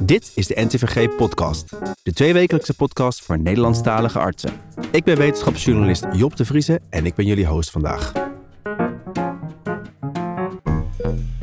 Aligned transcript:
Dit 0.00 0.32
is 0.34 0.46
de 0.46 0.64
NTVG 0.64 1.16
Podcast, 1.16 1.70
de 2.02 2.12
tweewekelijkse 2.12 2.74
podcast 2.74 3.22
voor 3.22 3.38
Nederlandstalige 3.38 4.18
artsen. 4.18 4.50
Ik 4.90 5.04
ben 5.04 5.16
wetenschapsjournalist 5.16 6.04
Job 6.12 6.36
de 6.36 6.44
Vrieze 6.44 6.80
en 6.88 7.06
ik 7.06 7.14
ben 7.14 7.26
jullie 7.26 7.46
host 7.46 7.70
vandaag. 7.70 8.12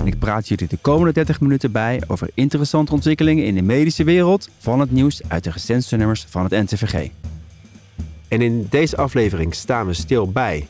Ik 0.04 0.20
praat 0.20 0.48
jullie 0.48 0.68
de 0.68 0.78
komende 0.78 1.14
30 1.14 1.42
minuten 1.42 1.72
bij 1.72 2.02
over 2.08 2.30
interessante 2.34 2.92
ontwikkelingen 2.92 3.46
in 3.46 3.56
de 3.56 3.62
medische 3.62 4.04
wereld 4.04 4.50
van 4.60 4.80
het 4.80 4.92
nieuws 4.92 5.22
uit 5.28 5.44
de 5.44 5.52
recentste 5.52 5.96
nummers 5.96 6.26
van 6.30 6.44
het 6.44 6.52
NTVG. 6.52 7.10
En 8.28 8.42
in 8.42 8.68
deze 8.70 8.98
aflevering 8.98 9.56
staan 9.56 9.88
we 9.88 9.94
stil 9.94 10.32
bij 10.32 10.68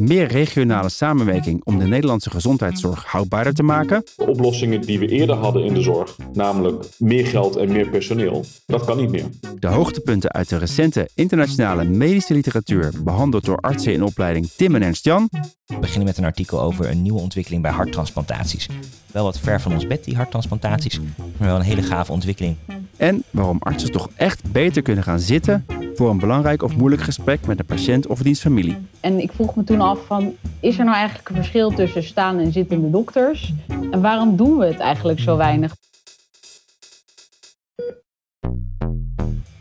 meer 0.00 0.26
regionale 0.26 0.88
samenwerking 0.88 1.60
om 1.64 1.78
de 1.78 1.86
Nederlandse 1.86 2.30
gezondheidszorg 2.30 3.04
houdbaarder 3.04 3.54
te 3.54 3.62
maken. 3.62 4.04
De 4.16 4.26
oplossingen 4.26 4.80
die 4.80 4.98
we 4.98 5.06
eerder 5.06 5.36
hadden 5.36 5.64
in 5.64 5.74
de 5.74 5.82
zorg, 5.82 6.16
namelijk 6.32 6.84
meer 6.98 7.26
geld 7.26 7.56
en 7.56 7.72
meer 7.72 7.88
personeel, 7.88 8.44
dat 8.66 8.84
kan 8.84 8.96
niet 8.96 9.10
meer. 9.10 9.24
De 9.58 9.66
hoogtepunten 9.66 10.32
uit 10.32 10.48
de 10.48 10.56
recente 10.56 11.08
internationale 11.14 11.84
medische 11.84 12.34
literatuur, 12.34 12.92
behandeld 13.04 13.44
door 13.44 13.56
artsen 13.56 13.92
in 13.92 14.02
opleiding 14.02 14.50
Tim 14.56 14.74
en 14.74 14.82
Ernst 14.82 15.04
Jan. 15.04 15.28
We 15.66 15.78
beginnen 15.78 16.06
met 16.06 16.18
een 16.18 16.24
artikel 16.24 16.60
over 16.60 16.90
een 16.90 17.02
nieuwe 17.02 17.20
ontwikkeling 17.20 17.62
bij 17.62 17.72
harttransplantaties. 17.72 18.68
Wel 19.12 19.24
wat 19.24 19.38
ver 19.38 19.60
van 19.60 19.72
ons 19.72 19.86
bed, 19.86 20.04
die 20.04 20.16
harttransplantaties, 20.16 21.00
maar 21.36 21.48
wel 21.48 21.56
een 21.56 21.62
hele 21.62 21.82
gave 21.82 22.12
ontwikkeling. 22.12 22.56
En 23.00 23.22
waarom 23.30 23.56
artsen 23.60 23.90
toch 23.90 24.08
echt 24.16 24.52
beter 24.52 24.82
kunnen 24.82 25.04
gaan 25.04 25.20
zitten 25.20 25.66
voor 25.94 26.10
een 26.10 26.18
belangrijk 26.18 26.62
of 26.62 26.76
moeilijk 26.76 27.02
gesprek 27.02 27.46
met 27.46 27.58
een 27.58 27.64
patiënt 27.64 28.06
of 28.06 28.22
diens 28.22 28.40
familie. 28.40 28.76
En 29.00 29.20
ik 29.20 29.32
vroeg 29.32 29.56
me 29.56 29.64
toen 29.64 29.80
af 29.80 29.98
van, 30.06 30.34
is 30.60 30.78
er 30.78 30.84
nou 30.84 30.96
eigenlijk 30.96 31.28
een 31.28 31.34
verschil 31.34 31.70
tussen 31.70 32.02
staan 32.02 32.38
en 32.38 32.52
zittende 32.52 32.90
dokters? 32.90 33.52
En 33.90 34.00
waarom 34.00 34.36
doen 34.36 34.58
we 34.58 34.66
het 34.66 34.78
eigenlijk 34.78 35.20
zo 35.20 35.36
weinig? 35.36 35.76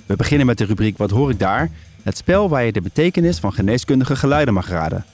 We 0.06 0.16
beginnen 0.16 0.48
met 0.48 0.58
de 0.58 0.66
rubriek 0.66 0.98
Wat 0.98 1.10
hoor 1.10 1.30
ik 1.30 1.40
daar? 1.40 1.70
Het 2.04 2.18
spel 2.18 2.50
waar 2.50 2.64
je 2.64 2.72
de 2.72 2.82
betekenis 2.82 3.40
van 3.40 3.54
geneeskundige 3.54 4.16
geluiden 4.16 4.54
mag 4.54 4.70
raden. 4.70 5.06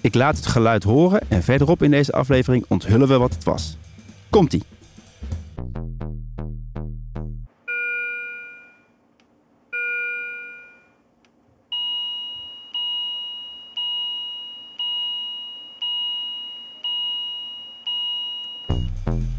Ik 0.00 0.14
laat 0.14 0.36
het 0.36 0.46
geluid 0.46 0.82
horen 0.82 1.20
en 1.28 1.42
verderop 1.42 1.82
in 1.82 1.90
deze 1.90 2.12
aflevering 2.12 2.64
onthullen 2.68 3.08
we 3.08 3.18
wat 3.18 3.34
het 3.34 3.44
was. 3.44 3.76
Komt-ie! 4.30 4.62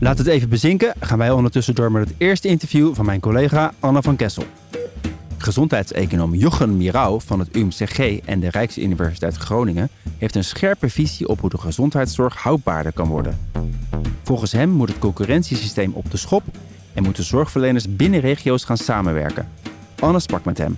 Laat 0.01 0.17
het 0.17 0.27
even 0.27 0.49
bezinken, 0.49 0.93
gaan 0.99 1.17
wij 1.17 1.31
ondertussen 1.31 1.75
door 1.75 1.91
met 1.91 2.07
het 2.07 2.17
eerste 2.17 2.47
interview 2.47 2.95
van 2.95 3.05
mijn 3.05 3.19
collega 3.19 3.73
Anna 3.79 4.01
van 4.01 4.15
Kessel. 4.15 4.43
Gezondheidseconoom 5.37 6.35
Jochen 6.35 6.77
Mirau 6.77 7.21
van 7.25 7.39
het 7.39 7.55
UMCG 7.55 8.19
en 8.25 8.39
de 8.39 8.49
Rijksuniversiteit 8.49 9.35
Groningen 9.35 9.89
heeft 10.17 10.35
een 10.35 10.43
scherpe 10.43 10.89
visie 10.89 11.27
op 11.27 11.39
hoe 11.39 11.49
de 11.49 11.57
gezondheidszorg 11.57 12.35
houdbaarder 12.35 12.93
kan 12.93 13.07
worden. 13.07 13.39
Volgens 14.23 14.51
hem 14.51 14.69
moet 14.69 14.89
het 14.89 14.99
concurrentiesysteem 14.99 15.93
op 15.93 16.11
de 16.11 16.17
schop 16.17 16.43
en 16.93 17.03
moeten 17.03 17.23
zorgverleners 17.23 17.95
binnen 17.95 18.19
regio's 18.19 18.63
gaan 18.63 18.77
samenwerken. 18.77 19.49
Anne 19.99 20.19
sprak 20.19 20.45
met 20.45 20.57
hem. 20.57 20.77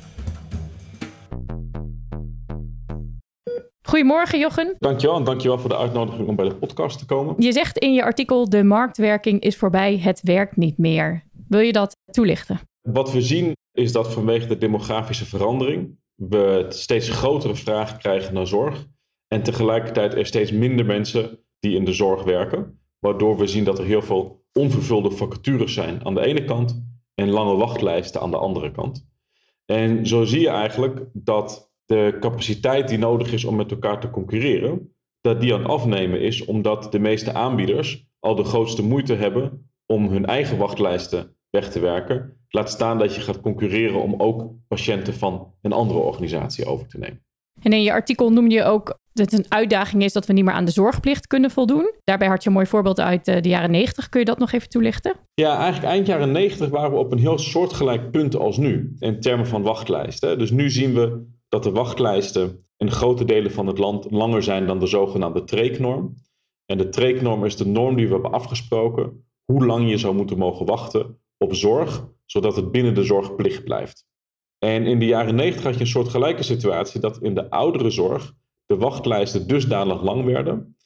Goedemorgen, 4.01 4.39
Jochen. 4.39 4.75
Dankjewel 4.79 5.15
en 5.17 5.23
dankjewel 5.23 5.59
voor 5.59 5.69
de 5.69 5.77
uitnodiging 5.77 6.27
om 6.27 6.35
bij 6.35 6.49
de 6.49 6.55
podcast 6.55 6.99
te 6.99 7.05
komen. 7.05 7.35
Je 7.37 7.51
zegt 7.51 7.77
in 7.77 7.93
je 7.93 8.03
artikel: 8.03 8.49
de 8.49 8.63
marktwerking 8.63 9.41
is 9.41 9.57
voorbij, 9.57 9.97
het 9.97 10.21
werkt 10.21 10.55
niet 10.55 10.77
meer. 10.77 11.23
Wil 11.47 11.59
je 11.59 11.71
dat 11.71 11.95
toelichten? 12.11 12.59
Wat 12.81 13.11
we 13.11 13.21
zien 13.21 13.55
is 13.71 13.91
dat 13.91 14.13
vanwege 14.13 14.47
de 14.47 14.57
demografische 14.57 15.25
verandering 15.25 15.99
we 16.15 16.65
steeds 16.69 17.09
grotere 17.09 17.55
vragen 17.55 17.97
krijgen 17.97 18.33
naar 18.33 18.47
zorg 18.47 18.87
en 19.27 19.43
tegelijkertijd 19.43 20.13
er 20.13 20.25
steeds 20.25 20.51
minder 20.51 20.85
mensen 20.85 21.39
die 21.59 21.75
in 21.75 21.85
de 21.85 21.93
zorg 21.93 22.23
werken, 22.23 22.79
waardoor 22.99 23.37
we 23.37 23.47
zien 23.47 23.63
dat 23.63 23.79
er 23.79 23.85
heel 23.85 24.01
veel 24.01 24.45
onvervulde 24.53 25.11
vacatures 25.11 25.73
zijn 25.73 26.05
aan 26.05 26.15
de 26.15 26.25
ene 26.25 26.43
kant 26.43 26.83
en 27.15 27.29
lange 27.29 27.55
wachtlijsten 27.55 28.21
aan 28.21 28.31
de 28.31 28.37
andere 28.37 28.71
kant. 28.71 29.09
En 29.65 30.07
zo 30.07 30.23
zie 30.23 30.41
je 30.41 30.49
eigenlijk 30.49 31.05
dat 31.13 31.70
de 31.91 32.17
capaciteit 32.19 32.87
die 32.87 32.97
nodig 32.97 33.33
is 33.33 33.45
om 33.45 33.55
met 33.55 33.71
elkaar 33.71 33.99
te 33.99 34.09
concurreren, 34.09 34.95
dat 35.21 35.41
die 35.41 35.53
aan 35.53 35.59
het 35.59 35.69
afnemen 35.69 36.21
is 36.21 36.45
omdat 36.45 36.91
de 36.91 36.99
meeste 36.99 37.33
aanbieders 37.33 38.05
al 38.19 38.35
de 38.35 38.43
grootste 38.43 38.83
moeite 38.83 39.13
hebben 39.13 39.71
om 39.85 40.07
hun 40.07 40.25
eigen 40.25 40.57
wachtlijsten 40.57 41.35
weg 41.49 41.71
te 41.71 41.79
werken. 41.79 42.37
Laat 42.49 42.69
staan 42.69 42.97
dat 42.97 43.15
je 43.15 43.21
gaat 43.21 43.41
concurreren 43.41 44.01
om 44.01 44.15
ook 44.17 44.53
patiënten 44.67 45.13
van 45.13 45.53
een 45.61 45.71
andere 45.71 45.99
organisatie 45.99 46.65
over 46.65 46.87
te 46.87 46.97
nemen. 46.97 47.23
En 47.61 47.73
in 47.73 47.83
je 47.83 47.91
artikel 47.91 48.29
noem 48.29 48.49
je 48.49 48.63
ook 48.63 48.99
dat 49.13 49.31
het 49.31 49.39
een 49.39 49.51
uitdaging 49.51 50.03
is 50.03 50.13
dat 50.13 50.25
we 50.25 50.33
niet 50.33 50.43
meer 50.43 50.53
aan 50.53 50.65
de 50.65 50.71
zorgplicht 50.71 51.27
kunnen 51.27 51.51
voldoen. 51.51 51.93
Daarbij 52.03 52.27
had 52.27 52.43
je 52.43 52.49
een 52.49 52.55
mooi 52.55 52.67
voorbeeld 52.67 52.99
uit 52.99 53.27
eh, 53.27 53.41
de 53.41 53.49
jaren 53.49 53.71
90. 53.71 54.09
Kun 54.09 54.19
je 54.19 54.25
dat 54.25 54.39
nog 54.39 54.51
even 54.51 54.69
toelichten? 54.69 55.13
Ja, 55.33 55.57
eigenlijk 55.57 55.93
eind 55.93 56.07
jaren 56.07 56.31
90 56.31 56.69
waren 56.69 56.91
we 56.91 56.97
op 56.97 57.11
een 57.11 57.19
heel 57.19 57.37
soortgelijk 57.37 58.11
punt 58.11 58.35
als 58.35 58.57
nu 58.57 58.95
in 58.99 59.19
termen 59.19 59.47
van 59.47 59.61
wachtlijsten. 59.61 60.39
Dus 60.39 60.51
nu 60.51 60.69
zien 60.69 60.93
we 60.93 61.29
dat 61.51 61.63
de 61.63 61.71
wachtlijsten 61.71 62.65
in 62.77 62.91
grote 62.91 63.25
delen 63.25 63.51
van 63.51 63.67
het 63.67 63.77
land 63.77 64.11
langer 64.11 64.43
zijn 64.43 64.67
dan 64.67 64.79
de 64.79 64.87
zogenaamde 64.87 65.43
treeknorm. 65.43 66.15
En 66.65 66.77
de 66.77 66.89
treeknorm 66.89 67.45
is 67.45 67.55
de 67.55 67.65
norm 67.65 67.95
die 67.95 68.07
we 68.07 68.13
hebben 68.13 68.31
afgesproken 68.31 69.25
hoe 69.45 69.65
lang 69.65 69.89
je 69.89 69.97
zou 69.97 70.15
moeten 70.15 70.37
mogen 70.37 70.65
wachten 70.65 71.19
op 71.37 71.55
zorg, 71.55 72.07
zodat 72.25 72.55
het 72.55 72.71
binnen 72.71 72.93
de 72.93 73.03
zorgplicht 73.03 73.63
blijft. 73.63 74.05
En 74.57 74.85
in 74.85 74.99
de 74.99 75.05
jaren 75.05 75.35
90 75.35 75.63
had 75.63 75.73
je 75.73 75.79
een 75.79 75.87
soort 75.87 76.09
gelijke 76.09 76.43
situatie 76.43 76.99
dat 76.99 77.21
in 77.21 77.35
de 77.35 77.49
oudere 77.49 77.89
zorg 77.89 78.33
de 78.65 78.77
wachtlijsten 78.77 79.47
dusdanig 79.47 80.03
lang 80.03 80.25
werden 80.25 80.77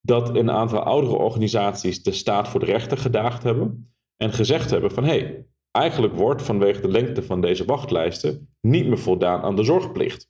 dat 0.00 0.36
een 0.36 0.50
aantal 0.50 0.80
oudere 0.80 1.16
organisaties 1.16 2.02
de 2.02 2.12
staat 2.12 2.48
voor 2.48 2.60
de 2.60 2.66
rechter 2.66 2.98
gedaagd 2.98 3.42
hebben 3.42 3.94
en 4.16 4.32
gezegd 4.32 4.70
hebben 4.70 4.90
van 4.90 5.04
hé, 5.04 5.18
hey, 5.18 5.46
Eigenlijk 5.70 6.14
wordt 6.14 6.42
vanwege 6.42 6.80
de 6.80 6.88
lengte 6.88 7.22
van 7.22 7.40
deze 7.40 7.64
wachtlijsten 7.64 8.54
niet 8.60 8.86
meer 8.86 8.98
voldaan 8.98 9.42
aan 9.42 9.56
de 9.56 9.64
zorgplicht. 9.64 10.28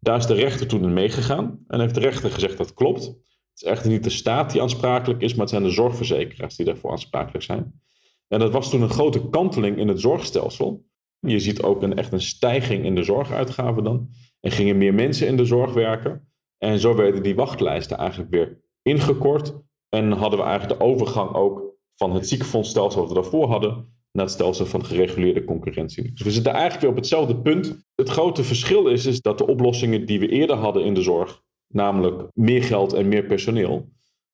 Daar 0.00 0.16
is 0.16 0.26
de 0.26 0.34
rechter 0.34 0.66
toen 0.66 0.82
in 0.82 0.92
meegegaan 0.92 1.64
en 1.66 1.80
heeft 1.80 1.94
de 1.94 2.00
rechter 2.00 2.30
gezegd 2.30 2.58
dat 2.58 2.74
klopt. 2.74 3.04
Het 3.04 3.16
is 3.54 3.62
echter 3.62 3.90
niet 3.90 4.04
de 4.04 4.10
staat 4.10 4.52
die 4.52 4.62
aansprakelijk 4.62 5.20
is, 5.20 5.32
maar 5.32 5.40
het 5.40 5.50
zijn 5.50 5.62
de 5.62 5.70
zorgverzekeraars 5.70 6.56
die 6.56 6.66
daarvoor 6.66 6.90
aansprakelijk 6.90 7.44
zijn. 7.44 7.80
En 8.28 8.38
dat 8.38 8.52
was 8.52 8.70
toen 8.70 8.82
een 8.82 8.90
grote 8.90 9.28
kanteling 9.28 9.76
in 9.76 9.88
het 9.88 10.00
zorgstelsel. 10.00 10.84
Je 11.18 11.40
ziet 11.40 11.62
ook 11.62 11.82
een, 11.82 11.96
echt 11.96 12.12
een 12.12 12.20
stijging 12.20 12.84
in 12.84 12.94
de 12.94 13.02
zorguitgaven 13.02 13.84
dan. 13.84 14.08
En 14.40 14.50
gingen 14.50 14.78
meer 14.78 14.94
mensen 14.94 15.26
in 15.26 15.36
de 15.36 15.44
zorg 15.44 15.72
werken. 15.72 16.28
En 16.58 16.78
zo 16.78 16.94
werden 16.94 17.22
die 17.22 17.34
wachtlijsten 17.34 17.96
eigenlijk 17.96 18.30
weer 18.30 18.60
ingekort. 18.82 19.54
En 19.88 20.12
hadden 20.12 20.38
we 20.38 20.44
eigenlijk 20.44 20.80
de 20.80 20.86
overgang 20.86 21.34
ook 21.34 21.74
van 21.94 22.14
het 22.14 22.28
ziekenfondsstelsel 22.28 23.00
wat 23.00 23.08
we 23.08 23.14
daarvoor 23.14 23.48
hadden 23.48 23.95
naar 24.16 24.24
het 24.24 24.34
stelsel 24.34 24.66
van 24.66 24.84
gereguleerde 24.84 25.44
concurrentie. 25.44 26.12
Dus 26.12 26.22
we 26.22 26.30
zitten 26.30 26.52
eigenlijk 26.52 26.80
weer 26.80 26.90
op 26.90 26.96
hetzelfde 26.96 27.36
punt. 27.36 27.76
Het 27.94 28.08
grote 28.08 28.44
verschil 28.44 28.86
is, 28.86 29.06
is 29.06 29.20
dat 29.20 29.38
de 29.38 29.46
oplossingen 29.46 30.06
die 30.06 30.20
we 30.20 30.28
eerder 30.28 30.56
hadden 30.56 30.84
in 30.84 30.94
de 30.94 31.02
zorg, 31.02 31.42
namelijk 31.68 32.22
meer 32.34 32.62
geld 32.62 32.92
en 32.92 33.08
meer 33.08 33.24
personeel, 33.24 33.88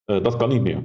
uh, 0.06 0.22
dat 0.22 0.36
kan 0.36 0.48
niet 0.48 0.62
meer. 0.62 0.84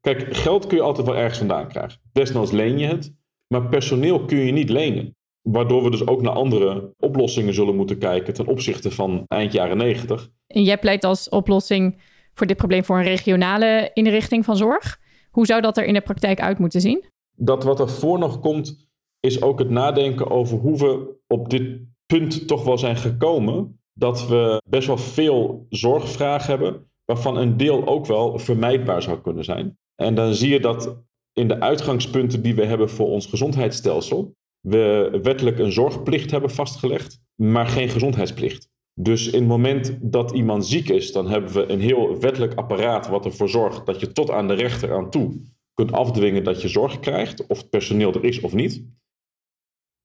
Kijk, 0.00 0.36
geld 0.36 0.66
kun 0.66 0.76
je 0.76 0.82
altijd 0.82 1.06
wel 1.06 1.16
ergens 1.16 1.38
vandaan 1.38 1.68
krijgen. 1.68 2.00
Desnoods 2.12 2.50
leen 2.50 2.78
je 2.78 2.86
het, 2.86 3.12
maar 3.46 3.68
personeel 3.68 4.24
kun 4.24 4.38
je 4.38 4.52
niet 4.52 4.70
lenen. 4.70 5.16
Waardoor 5.42 5.84
we 5.84 5.90
dus 5.90 6.06
ook 6.06 6.22
naar 6.22 6.32
andere 6.32 6.94
oplossingen 6.98 7.54
zullen 7.54 7.76
moeten 7.76 7.98
kijken 7.98 8.34
ten 8.34 8.46
opzichte 8.46 8.90
van 8.90 9.24
eind 9.28 9.52
jaren 9.52 9.76
90. 9.76 10.28
En 10.46 10.62
jij 10.62 10.78
pleit 10.78 11.04
als 11.04 11.28
oplossing 11.28 12.02
voor 12.34 12.46
dit 12.46 12.56
probleem 12.56 12.84
voor 12.84 12.96
een 12.96 13.04
regionale 13.04 13.90
inrichting 13.94 14.44
van 14.44 14.56
zorg. 14.56 15.00
Hoe 15.30 15.46
zou 15.46 15.60
dat 15.60 15.76
er 15.76 15.84
in 15.84 15.94
de 15.94 16.00
praktijk 16.00 16.40
uit 16.40 16.58
moeten 16.58 16.80
zien? 16.80 17.04
Dat 17.36 17.64
wat 17.64 17.80
er 17.80 17.90
voor 17.90 18.18
nog 18.18 18.40
komt, 18.40 18.88
is 19.20 19.42
ook 19.42 19.58
het 19.58 19.70
nadenken 19.70 20.30
over 20.30 20.58
hoe 20.58 20.78
we 20.78 21.16
op 21.26 21.50
dit 21.50 21.80
punt 22.06 22.48
toch 22.48 22.64
wel 22.64 22.78
zijn 22.78 22.96
gekomen. 22.96 23.80
Dat 23.92 24.28
we 24.28 24.62
best 24.68 24.86
wel 24.86 24.98
veel 24.98 25.66
zorgvraag 25.68 26.46
hebben, 26.46 26.90
waarvan 27.04 27.36
een 27.36 27.56
deel 27.56 27.86
ook 27.86 28.06
wel 28.06 28.38
vermijdbaar 28.38 29.02
zou 29.02 29.20
kunnen 29.20 29.44
zijn. 29.44 29.78
En 29.94 30.14
dan 30.14 30.34
zie 30.34 30.50
je 30.50 30.60
dat 30.60 31.04
in 31.32 31.48
de 31.48 31.60
uitgangspunten 31.60 32.42
die 32.42 32.54
we 32.54 32.64
hebben 32.64 32.90
voor 32.90 33.06
ons 33.06 33.26
gezondheidsstelsel, 33.26 34.34
we 34.60 35.18
wettelijk 35.22 35.58
een 35.58 35.72
zorgplicht 35.72 36.30
hebben 36.30 36.50
vastgelegd, 36.50 37.20
maar 37.34 37.66
geen 37.66 37.88
gezondheidsplicht. 37.88 38.68
Dus 38.94 39.26
in 39.26 39.38
het 39.38 39.48
moment 39.48 39.98
dat 40.00 40.30
iemand 40.30 40.66
ziek 40.66 40.88
is, 40.88 41.12
dan 41.12 41.28
hebben 41.28 41.52
we 41.52 41.72
een 41.72 41.80
heel 41.80 42.20
wettelijk 42.20 42.54
apparaat 42.54 43.08
wat 43.08 43.24
ervoor 43.24 43.48
zorgt 43.48 43.86
dat 43.86 44.00
je 44.00 44.12
tot 44.12 44.30
aan 44.30 44.48
de 44.48 44.54
rechter 44.54 44.94
aan 44.94 45.10
toe 45.10 45.40
kunt 45.76 45.92
afdwingen 45.92 46.44
dat 46.44 46.62
je 46.62 46.68
zorg 46.68 47.00
krijgt, 47.00 47.46
of 47.46 47.58
het 47.58 47.70
personeel 47.70 48.14
er 48.14 48.24
is 48.24 48.40
of 48.40 48.54
niet. 48.54 48.84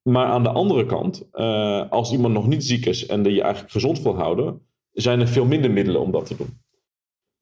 Maar 0.10 0.26
aan 0.26 0.44
de 0.44 0.50
andere 0.50 0.86
kant, 0.86 1.30
uh, 1.34 1.90
als 1.90 2.12
iemand 2.12 2.34
nog 2.34 2.48
niet 2.48 2.64
ziek 2.64 2.86
is 2.86 3.06
en 3.06 3.24
die 3.24 3.34
je 3.34 3.42
eigenlijk 3.42 3.74
gezond 3.74 4.02
wil 4.02 4.16
houden, 4.16 4.62
zijn 4.92 5.20
er 5.20 5.28
veel 5.28 5.46
minder 5.46 5.72
middelen 5.72 6.02
om 6.02 6.12
dat 6.12 6.26
te 6.26 6.36
doen. 6.36 6.60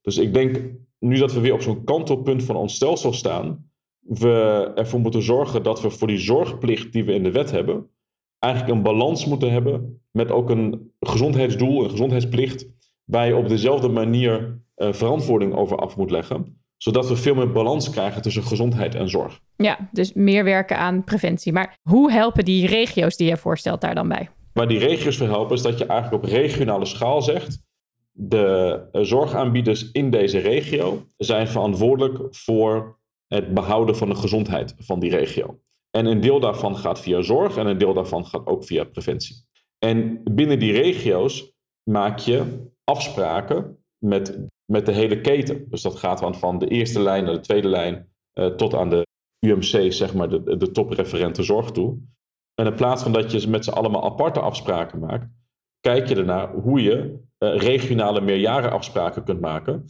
Dus 0.01 0.17
ik 0.17 0.33
denk 0.33 0.61
nu 0.99 1.17
dat 1.17 1.33
we 1.33 1.39
weer 1.39 1.53
op 1.53 1.61
zo'n 1.61 1.83
kantelpunt 1.83 2.43
van 2.43 2.55
ons 2.55 2.75
stelsel 2.75 3.13
staan, 3.13 3.71
we 3.99 4.71
ervoor 4.75 4.99
moeten 4.99 5.21
zorgen 5.21 5.63
dat 5.63 5.81
we 5.81 5.89
voor 5.89 6.07
die 6.07 6.17
zorgplicht 6.17 6.93
die 6.93 7.03
we 7.03 7.13
in 7.13 7.23
de 7.23 7.31
wet 7.31 7.51
hebben, 7.51 7.89
eigenlijk 8.39 8.75
een 8.75 8.83
balans 8.83 9.25
moeten 9.25 9.51
hebben 9.51 10.01
met 10.11 10.31
ook 10.31 10.49
een 10.49 10.93
gezondheidsdoel, 10.99 11.83
een 11.83 11.89
gezondheidsplicht, 11.89 12.67
waar 13.03 13.27
je 13.27 13.35
op 13.35 13.47
dezelfde 13.47 13.87
manier 13.87 14.61
uh, 14.77 14.93
verantwoording 14.93 15.53
over 15.53 15.77
af 15.77 15.97
moet 15.97 16.11
leggen 16.11 16.58
zodat 16.81 17.07
we 17.07 17.15
veel 17.15 17.35
meer 17.35 17.51
balans 17.51 17.89
krijgen 17.89 18.21
tussen 18.21 18.43
gezondheid 18.43 18.95
en 18.95 19.09
zorg. 19.09 19.39
Ja, 19.55 19.89
dus 19.91 20.13
meer 20.13 20.43
werken 20.43 20.77
aan 20.77 21.03
preventie. 21.03 21.53
Maar 21.53 21.77
hoe 21.81 22.11
helpen 22.11 22.45
die 22.45 22.67
regio's 22.67 23.17
die 23.17 23.27
je 23.27 23.37
voorstelt 23.37 23.81
daar 23.81 23.95
dan 23.95 24.07
bij? 24.07 24.29
Waar 24.53 24.67
die 24.67 24.79
regio's 24.79 25.17
voor 25.17 25.27
helpen 25.27 25.55
is 25.55 25.61
dat 25.61 25.77
je 25.77 25.85
eigenlijk 25.85 26.23
op 26.23 26.29
regionale 26.29 26.85
schaal 26.85 27.21
zegt... 27.21 27.61
de 28.11 28.87
zorgaanbieders 28.91 29.91
in 29.91 30.09
deze 30.09 30.39
regio 30.39 31.05
zijn 31.17 31.47
verantwoordelijk 31.47 32.35
voor 32.35 32.99
het 33.27 33.53
behouden 33.53 33.97
van 33.97 34.09
de 34.09 34.15
gezondheid 34.15 34.75
van 34.77 34.99
die 34.99 35.09
regio. 35.09 35.59
En 35.91 36.05
een 36.05 36.21
deel 36.21 36.39
daarvan 36.39 36.77
gaat 36.77 36.99
via 36.99 37.21
zorg 37.21 37.57
en 37.57 37.67
een 37.67 37.77
deel 37.77 37.93
daarvan 37.93 38.25
gaat 38.25 38.45
ook 38.45 38.65
via 38.65 38.83
preventie. 38.83 39.35
En 39.79 40.21
binnen 40.23 40.59
die 40.59 40.71
regio's 40.71 41.53
maak 41.83 42.19
je 42.19 42.67
afspraken 42.83 43.78
met 44.05 44.39
met 44.71 44.85
de 44.85 44.91
hele 44.91 45.21
keten. 45.21 45.65
Dus 45.69 45.81
dat 45.81 45.95
gaat 45.95 46.37
van 46.37 46.59
de 46.59 46.67
eerste 46.67 47.01
lijn 47.01 47.23
naar 47.23 47.33
de 47.33 47.39
tweede 47.39 47.67
lijn 47.67 48.09
uh, 48.33 48.45
tot 48.45 48.73
aan 48.73 48.89
de 48.89 49.07
UMC, 49.39 49.91
zeg 49.91 50.13
maar, 50.13 50.29
de, 50.29 50.57
de 50.57 50.71
topreferente 50.71 51.43
zorg 51.43 51.71
toe. 51.71 51.97
En 52.53 52.65
in 52.65 52.75
plaats 52.75 53.03
van 53.03 53.11
dat 53.11 53.31
je 53.31 53.47
met 53.47 53.63
z'n 53.63 53.71
allemaal 53.71 54.03
aparte 54.03 54.39
afspraken 54.39 54.99
maakt, 54.99 55.27
kijk 55.79 56.07
je 56.07 56.15
ernaar 56.15 56.53
hoe 56.53 56.81
je 56.81 57.19
uh, 57.39 57.55
regionale 57.57 58.21
meerjarenafspraken 58.21 59.23
kunt 59.23 59.39
maken. 59.39 59.85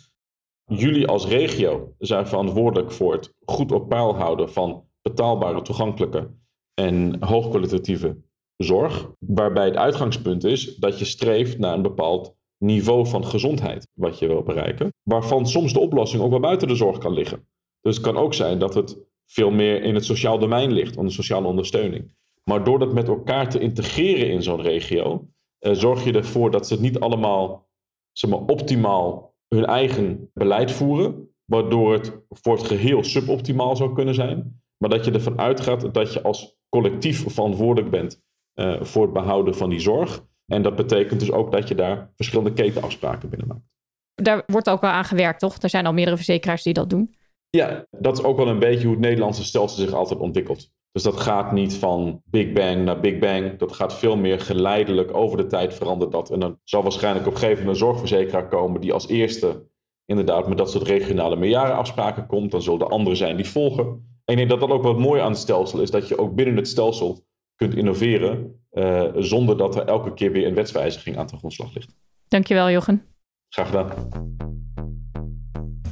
Jullie 0.65 1.07
als 1.07 1.27
regio 1.27 1.95
zijn 1.97 2.27
verantwoordelijk 2.27 2.91
voor 2.91 3.13
het 3.13 3.33
goed 3.45 3.71
op 3.71 3.89
peil 3.89 4.15
houden 4.15 4.51
van 4.51 4.85
betaalbare, 5.01 5.61
toegankelijke 5.61 6.29
en 6.73 7.23
hoogkwalitatieve 7.23 8.17
zorg. 8.57 9.11
Waarbij 9.19 9.65
het 9.65 9.75
uitgangspunt 9.75 10.43
is 10.43 10.75
dat 10.75 10.99
je 10.99 11.05
streeft 11.05 11.57
naar 11.57 11.73
een 11.73 11.81
bepaald 11.81 12.37
niveau 12.59 13.07
van 13.07 13.25
gezondheid 13.25 13.87
wat 13.93 14.19
je 14.19 14.27
wil 14.27 14.43
bereiken. 14.43 14.93
Waarvan 15.03 15.47
soms 15.47 15.73
de 15.73 15.79
oplossing 15.79 16.23
ook 16.23 16.29
wel 16.29 16.39
buiten 16.39 16.67
de 16.67 16.75
zorg 16.75 16.97
kan 16.97 17.13
liggen. 17.13 17.47
Dus 17.81 17.95
het 17.95 18.05
kan 18.05 18.17
ook 18.17 18.33
zijn 18.33 18.59
dat 18.59 18.73
het 18.73 18.97
veel 19.25 19.51
meer 19.51 19.83
in 19.83 19.95
het 19.95 20.05
sociaal 20.05 20.39
domein 20.39 20.71
ligt, 20.71 20.97
onder 20.97 21.13
sociale 21.13 21.47
ondersteuning. 21.47 22.13
Maar 22.43 22.63
door 22.63 22.79
dat 22.79 22.93
met 22.93 23.07
elkaar 23.07 23.49
te 23.49 23.59
integreren 23.59 24.29
in 24.29 24.43
zo'n 24.43 24.61
regio, 24.61 25.27
eh, 25.59 25.73
zorg 25.73 26.03
je 26.03 26.13
ervoor 26.13 26.51
dat 26.51 26.67
ze 26.67 26.73
het 26.73 26.81
niet 26.81 26.99
allemaal 26.99 27.69
zeg 28.11 28.29
maar, 28.29 28.39
optimaal 28.39 29.35
hun 29.47 29.65
eigen 29.65 30.29
beleid 30.33 30.71
voeren, 30.71 31.29
waardoor 31.45 31.93
het 31.93 32.21
voor 32.29 32.53
het 32.53 32.67
geheel 32.67 33.03
suboptimaal 33.03 33.75
zou 33.75 33.93
kunnen 33.93 34.13
zijn. 34.13 34.61
Maar 34.77 34.89
dat 34.89 35.05
je 35.05 35.11
ervan 35.11 35.39
uitgaat 35.39 35.93
dat 35.93 36.13
je 36.13 36.21
als 36.21 36.57
collectief 36.69 37.31
verantwoordelijk 37.33 37.91
bent 37.91 38.21
uh, 38.55 38.81
voor 38.81 39.03
het 39.03 39.13
behouden 39.13 39.55
van 39.55 39.69
die 39.69 39.79
zorg. 39.79 40.27
En 40.49 40.61
dat 40.61 40.75
betekent 40.75 41.19
dus 41.19 41.31
ook 41.31 41.51
dat 41.51 41.67
je 41.67 41.75
daar 41.75 42.09
verschillende 42.15 42.53
ketenafspraken 42.53 43.29
binnen 43.29 43.47
maakt. 43.47 43.67
Daar 44.15 44.43
wordt 44.47 44.69
ook 44.69 44.81
wel 44.81 44.89
aan 44.89 45.05
gewerkt, 45.05 45.39
toch? 45.39 45.57
Er 45.57 45.69
zijn 45.69 45.85
al 45.85 45.93
meerdere 45.93 46.15
verzekeraars 46.15 46.63
die 46.63 46.73
dat 46.73 46.89
doen. 46.89 47.15
Ja, 47.49 47.85
dat 47.91 48.17
is 48.17 48.23
ook 48.23 48.37
wel 48.37 48.47
een 48.47 48.59
beetje 48.59 48.83
hoe 48.83 48.95
het 48.95 49.05
Nederlandse 49.05 49.43
stelsel 49.43 49.83
zich 49.83 49.93
altijd 49.93 50.19
ontwikkelt. 50.19 50.71
Dus 50.91 51.03
dat 51.03 51.19
gaat 51.19 51.51
niet 51.51 51.75
van 51.75 52.21
Big 52.25 52.51
Bang 52.51 52.83
naar 52.85 52.99
Big 52.99 53.19
Bang. 53.19 53.57
Dat 53.57 53.71
gaat 53.71 53.93
veel 53.93 54.17
meer 54.17 54.39
geleidelijk 54.39 55.13
over 55.13 55.37
de 55.37 55.47
tijd 55.47 55.73
verandert 55.73 56.11
dat. 56.11 56.29
En 56.29 56.39
dan 56.39 56.59
zal 56.63 56.83
waarschijnlijk 56.83 57.27
op 57.27 57.33
een 57.33 57.39
gegeven 57.39 57.59
moment 57.59 57.81
een 57.81 57.87
zorgverzekeraar 57.87 58.47
komen 58.47 58.81
die 58.81 58.93
als 58.93 59.07
eerste 59.07 59.67
inderdaad 60.05 60.47
met 60.47 60.57
dat 60.57 60.71
soort 60.71 60.87
regionale 60.87 61.35
meerjarenafspraken 61.35 62.25
komt. 62.25 62.51
Dan 62.51 62.61
zullen 62.61 62.79
er 62.79 62.87
anderen 62.87 63.17
zijn 63.17 63.35
die 63.35 63.49
volgen. 63.49 63.85
En 64.25 64.33
ik 64.33 64.37
denk 64.37 64.49
dat 64.49 64.59
dat 64.59 64.69
ook 64.69 64.83
wat 64.83 64.99
mooi 64.99 65.21
aan 65.21 65.31
het 65.31 65.39
stelsel 65.39 65.81
is. 65.81 65.91
Dat 65.91 66.07
je 66.07 66.17
ook 66.17 66.35
binnen 66.35 66.55
het 66.55 66.67
stelsel 66.67 67.25
kunt 67.55 67.75
innoveren 67.75 68.58
uh, 68.71 69.03
zonder 69.15 69.57
dat 69.57 69.75
er 69.75 69.85
elke 69.85 70.13
keer 70.13 70.31
weer 70.31 70.47
een 70.47 70.53
wetswijziging 70.53 71.17
aan 71.17 71.27
de 71.27 71.37
grondslag 71.37 71.73
ligt. 71.73 71.95
Dankjewel, 72.27 72.69
Jochen. 72.71 73.03
Graag 73.49 73.67
gedaan. 73.67 74.09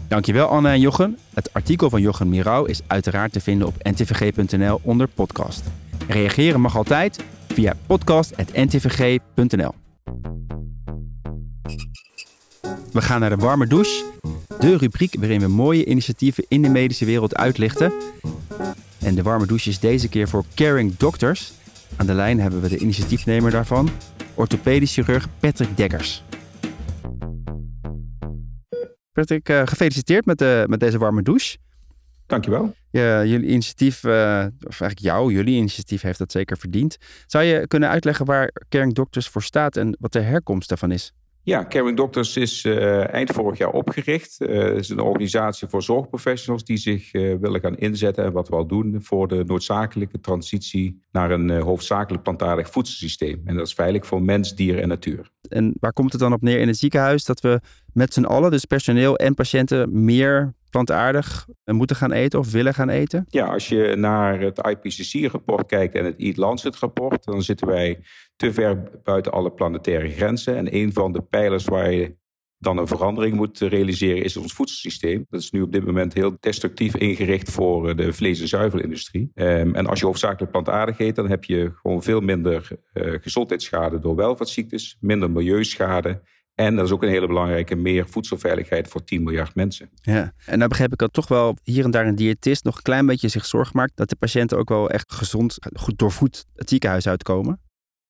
Dankjewel, 0.07 0.47
Anne 0.47 0.69
en 0.69 0.79
Jochen. 0.79 1.17
Het 1.33 1.53
artikel 1.53 1.89
van 1.89 2.01
Jochen 2.01 2.29
Mirau 2.29 2.69
is 2.69 2.81
uiteraard 2.87 3.33
te 3.33 3.39
vinden 3.39 3.67
op 3.67 3.73
ntvg.nl 3.83 4.79
onder 4.83 5.07
podcast. 5.07 5.63
Reageren 6.07 6.61
mag 6.61 6.77
altijd 6.77 7.25
via 7.47 7.73
podcast.ntvg.nl. 7.87 9.73
We 12.91 13.01
gaan 13.01 13.19
naar 13.19 13.29
de 13.29 13.35
warme 13.35 13.67
douche. 13.67 14.03
De 14.59 14.77
rubriek 14.77 15.15
waarin 15.19 15.39
we 15.39 15.47
mooie 15.47 15.85
initiatieven 15.85 16.45
in 16.47 16.61
de 16.61 16.69
medische 16.69 17.05
wereld 17.05 17.35
uitlichten. 17.35 17.93
En 18.99 19.15
de 19.15 19.23
warme 19.23 19.45
douche 19.45 19.69
is 19.69 19.79
deze 19.79 20.09
keer 20.09 20.27
voor 20.27 20.43
Caring 20.55 20.97
Doctors. 20.97 21.53
Aan 21.95 22.05
de 22.05 22.13
lijn 22.13 22.39
hebben 22.39 22.61
we 22.61 22.69
de 22.69 22.77
initiatiefnemer 22.77 23.51
daarvan, 23.51 23.89
orthopedisch 24.33 24.93
chirurg 24.93 25.27
Patrick 25.39 25.77
Dekkers. 25.77 26.23
Patrick, 29.11 29.49
uh, 29.49 29.61
gefeliciteerd 29.65 30.25
met, 30.25 30.37
de, 30.37 30.65
met 30.67 30.79
deze 30.79 30.97
warme 30.97 31.21
douche. 31.21 31.57
Dankjewel. 32.25 32.75
Ja, 32.91 33.25
jullie 33.25 33.49
initiatief, 33.49 34.03
uh, 34.03 34.11
of 34.59 34.81
eigenlijk 34.81 34.99
jou, 34.99 35.33
jullie 35.33 35.55
initiatief 35.55 36.01
heeft 36.01 36.19
dat 36.19 36.31
zeker 36.31 36.57
verdiend. 36.57 36.97
Zou 37.25 37.43
je 37.43 37.67
kunnen 37.67 37.89
uitleggen 37.89 38.25
waar 38.25 38.51
Caring 38.69 38.93
Doctors 38.93 39.27
voor 39.27 39.43
staat 39.43 39.77
en 39.77 39.97
wat 39.99 40.11
de 40.11 40.19
herkomst 40.19 40.69
daarvan 40.69 40.91
is? 40.91 41.13
Ja, 41.47 41.65
Caring 41.65 41.97
Doctors 41.97 42.37
is 42.37 42.63
uh, 42.63 43.13
eind 43.13 43.31
vorig 43.31 43.57
jaar 43.57 43.71
opgericht. 43.71 44.37
Uh, 44.39 44.63
het 44.63 44.75
is 44.75 44.89
een 44.89 44.99
organisatie 44.99 45.67
voor 45.67 45.83
zorgprofessionals 45.83 46.63
die 46.63 46.77
zich 46.77 47.13
uh, 47.13 47.35
willen 47.39 47.61
gaan 47.61 47.77
inzetten 47.77 48.23
en 48.23 48.31
wat 48.31 48.49
we 48.49 48.55
al 48.55 48.67
doen 48.67 48.97
voor 49.01 49.27
de 49.27 49.43
noodzakelijke 49.45 50.19
transitie 50.19 51.01
naar 51.11 51.31
een 51.31 51.49
hoofdzakelijk 51.49 52.23
plantaardig 52.23 52.69
voedselsysteem. 52.69 53.41
En 53.45 53.55
dat 53.55 53.67
is 53.67 53.73
veilig 53.73 54.05
voor 54.05 54.21
mens, 54.21 54.55
dier 54.55 54.79
en 54.79 54.87
natuur. 54.87 55.31
En 55.49 55.73
waar 55.79 55.93
komt 55.93 56.11
het 56.11 56.21
dan 56.21 56.33
op 56.33 56.41
neer 56.41 56.59
in 56.59 56.67
het 56.67 56.77
ziekenhuis 56.77 57.23
dat 57.23 57.39
we 57.39 57.59
met 57.93 58.13
z'n 58.13 58.23
allen, 58.23 58.51
dus 58.51 58.65
personeel 58.65 59.15
en 59.15 59.33
patiënten, 59.33 60.03
meer 60.03 60.53
plantaardig 60.69 61.47
moeten 61.63 61.95
gaan 61.95 62.11
eten 62.11 62.39
of 62.39 62.51
willen 62.51 62.73
gaan 62.73 62.89
eten? 62.89 63.25
Ja, 63.29 63.45
als 63.45 63.67
je 63.67 63.95
naar 63.97 64.39
het 64.39 64.67
IPCC-rapport 64.67 65.65
kijkt 65.65 65.95
en 65.95 66.05
het 66.05 66.15
Eat 66.17 66.37
Lancet-rapport, 66.37 67.23
dan 67.23 67.41
zitten 67.41 67.67
wij 67.67 67.99
te 68.35 68.53
ver 68.53 68.99
buiten 69.03 69.31
alle 69.31 69.51
planetaire 69.51 70.09
grenzen. 70.09 70.55
En 70.55 70.75
een 70.75 70.93
van 70.93 71.11
de 71.11 71.21
pijlers 71.21 71.65
waar 71.65 71.91
je 71.91 72.15
dan 72.59 72.77
een 72.77 72.87
verandering 72.87 73.35
moet 73.35 73.59
realiseren 73.59 74.23
is 74.23 74.37
ons 74.37 74.53
voedselsysteem. 74.53 75.25
Dat 75.29 75.41
is 75.41 75.51
nu 75.51 75.61
op 75.61 75.71
dit 75.71 75.85
moment 75.85 76.13
heel 76.13 76.37
destructief 76.39 76.95
ingericht 76.95 77.51
voor 77.51 77.95
de 77.95 78.13
vlees- 78.13 78.41
en 78.41 78.47
zuivelindustrie. 78.47 79.31
Um, 79.35 79.75
en 79.75 79.87
als 79.87 79.99
je 79.99 80.05
hoofdzakelijk 80.05 80.51
plantaardig 80.51 80.99
eet, 80.99 81.15
dan 81.15 81.29
heb 81.29 81.43
je 81.43 81.71
gewoon 81.81 82.03
veel 82.03 82.19
minder 82.19 82.67
uh, 82.93 83.13
gezondheidsschade 83.21 83.99
door 83.99 84.15
welvaartsziektes, 84.15 84.97
minder 84.99 85.31
milieuschade 85.31 86.21
en 86.57 86.75
dat 86.75 86.85
is 86.85 86.91
ook 86.91 87.03
een 87.03 87.09
hele 87.09 87.27
belangrijke, 87.27 87.75
meer 87.75 88.07
voedselveiligheid 88.07 88.87
voor 88.87 89.03
10 89.03 89.23
miljard 89.23 89.55
mensen. 89.55 89.89
Ja, 90.01 90.33
en 90.45 90.59
daar 90.59 90.67
begrijp 90.67 90.91
ik 90.91 90.97
dat 90.97 91.13
toch 91.13 91.27
wel 91.27 91.57
hier 91.63 91.83
en 91.83 91.91
daar 91.91 92.07
een 92.07 92.15
diëtist 92.15 92.63
nog 92.63 92.75
een 92.75 92.81
klein 92.81 93.05
beetje 93.05 93.27
zich 93.27 93.45
zorg 93.45 93.73
maakt 93.73 93.91
dat 93.95 94.09
de 94.09 94.15
patiënten 94.15 94.57
ook 94.57 94.69
wel 94.69 94.89
echt 94.89 95.13
gezond, 95.13 95.57
goed 95.73 95.99
doorvoed 95.99 96.45
het 96.55 96.69
ziekenhuis 96.69 97.07
uitkomen. 97.07 97.59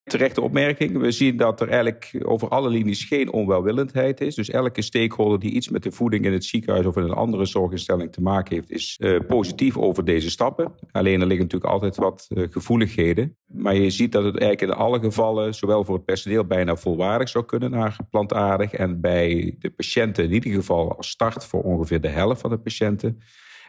Terechte 0.07 0.41
opmerking. 0.41 0.97
We 0.97 1.11
zien 1.11 1.37
dat 1.37 1.61
er 1.61 1.67
eigenlijk 1.67 2.15
over 2.23 2.47
alle 2.47 2.69
linies 2.69 3.03
geen 3.03 3.31
onwelwillendheid 3.31 4.21
is. 4.21 4.35
Dus 4.35 4.49
elke 4.49 4.81
stakeholder 4.81 5.39
die 5.39 5.51
iets 5.51 5.69
met 5.69 5.83
de 5.83 5.91
voeding 5.91 6.25
in 6.25 6.33
het 6.33 6.45
ziekenhuis 6.45 6.85
of 6.85 6.97
in 6.97 7.03
een 7.03 7.11
andere 7.11 7.45
zorginstelling 7.45 8.11
te 8.11 8.21
maken 8.21 8.55
heeft, 8.55 8.71
is 8.71 8.99
uh, 9.01 9.19
positief 9.27 9.77
over 9.77 10.05
deze 10.05 10.29
stappen. 10.29 10.73
Alleen 10.91 11.21
er 11.21 11.27
liggen 11.27 11.45
natuurlijk 11.45 11.71
altijd 11.71 11.95
wat 11.95 12.27
uh, 12.29 12.47
gevoeligheden. 12.49 13.37
Maar 13.47 13.75
je 13.75 13.89
ziet 13.89 14.11
dat 14.11 14.23
het 14.23 14.37
eigenlijk 14.37 14.71
in 14.71 14.77
alle 14.83 14.99
gevallen, 14.99 15.55
zowel 15.55 15.83
voor 15.83 15.95
het 15.95 16.05
personeel 16.05 16.45
bijna 16.45 16.75
volwaardig 16.75 17.29
zou 17.29 17.45
kunnen 17.45 17.71
naar 17.71 17.97
plantaardig. 18.09 18.73
En 18.73 19.01
bij 19.01 19.55
de 19.59 19.69
patiënten 19.69 20.23
in 20.23 20.33
ieder 20.33 20.51
geval 20.51 20.97
als 20.97 21.09
start 21.09 21.45
voor 21.45 21.61
ongeveer 21.61 22.01
de 22.01 22.07
helft 22.07 22.41
van 22.41 22.49
de 22.49 22.57
patiënten. 22.57 23.21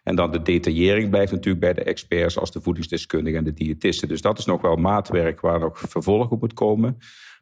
En 0.09 0.17
dan 0.17 0.31
de 0.31 0.43
detaillering 0.43 1.11
blijft 1.11 1.33
natuurlijk 1.33 1.65
bij 1.65 1.73
de 1.73 1.83
experts 1.83 2.39
als 2.39 2.53
de 2.53 2.61
voedingsdeskundigen 2.61 3.39
en 3.39 3.45
de 3.45 3.53
diëtisten. 3.53 4.09
Dus 4.09 4.21
dat 4.21 4.39
is 4.39 4.45
nog 4.45 4.61
wel 4.61 4.77
maatwerk 4.77 5.41
waar 5.41 5.59
nog 5.59 5.79
vervolg 5.79 6.31
op 6.31 6.41
moet 6.41 6.53
komen. 6.53 6.99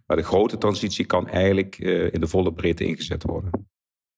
Maar 0.06 0.16
de 0.16 0.23
grote 0.23 0.58
transitie 0.58 1.04
kan 1.04 1.28
eigenlijk 1.28 1.78
uh, 1.78 2.12
in 2.12 2.20
de 2.20 2.26
volle 2.26 2.52
breedte 2.52 2.85
ingezet 2.85 3.23
worden. 3.23 3.50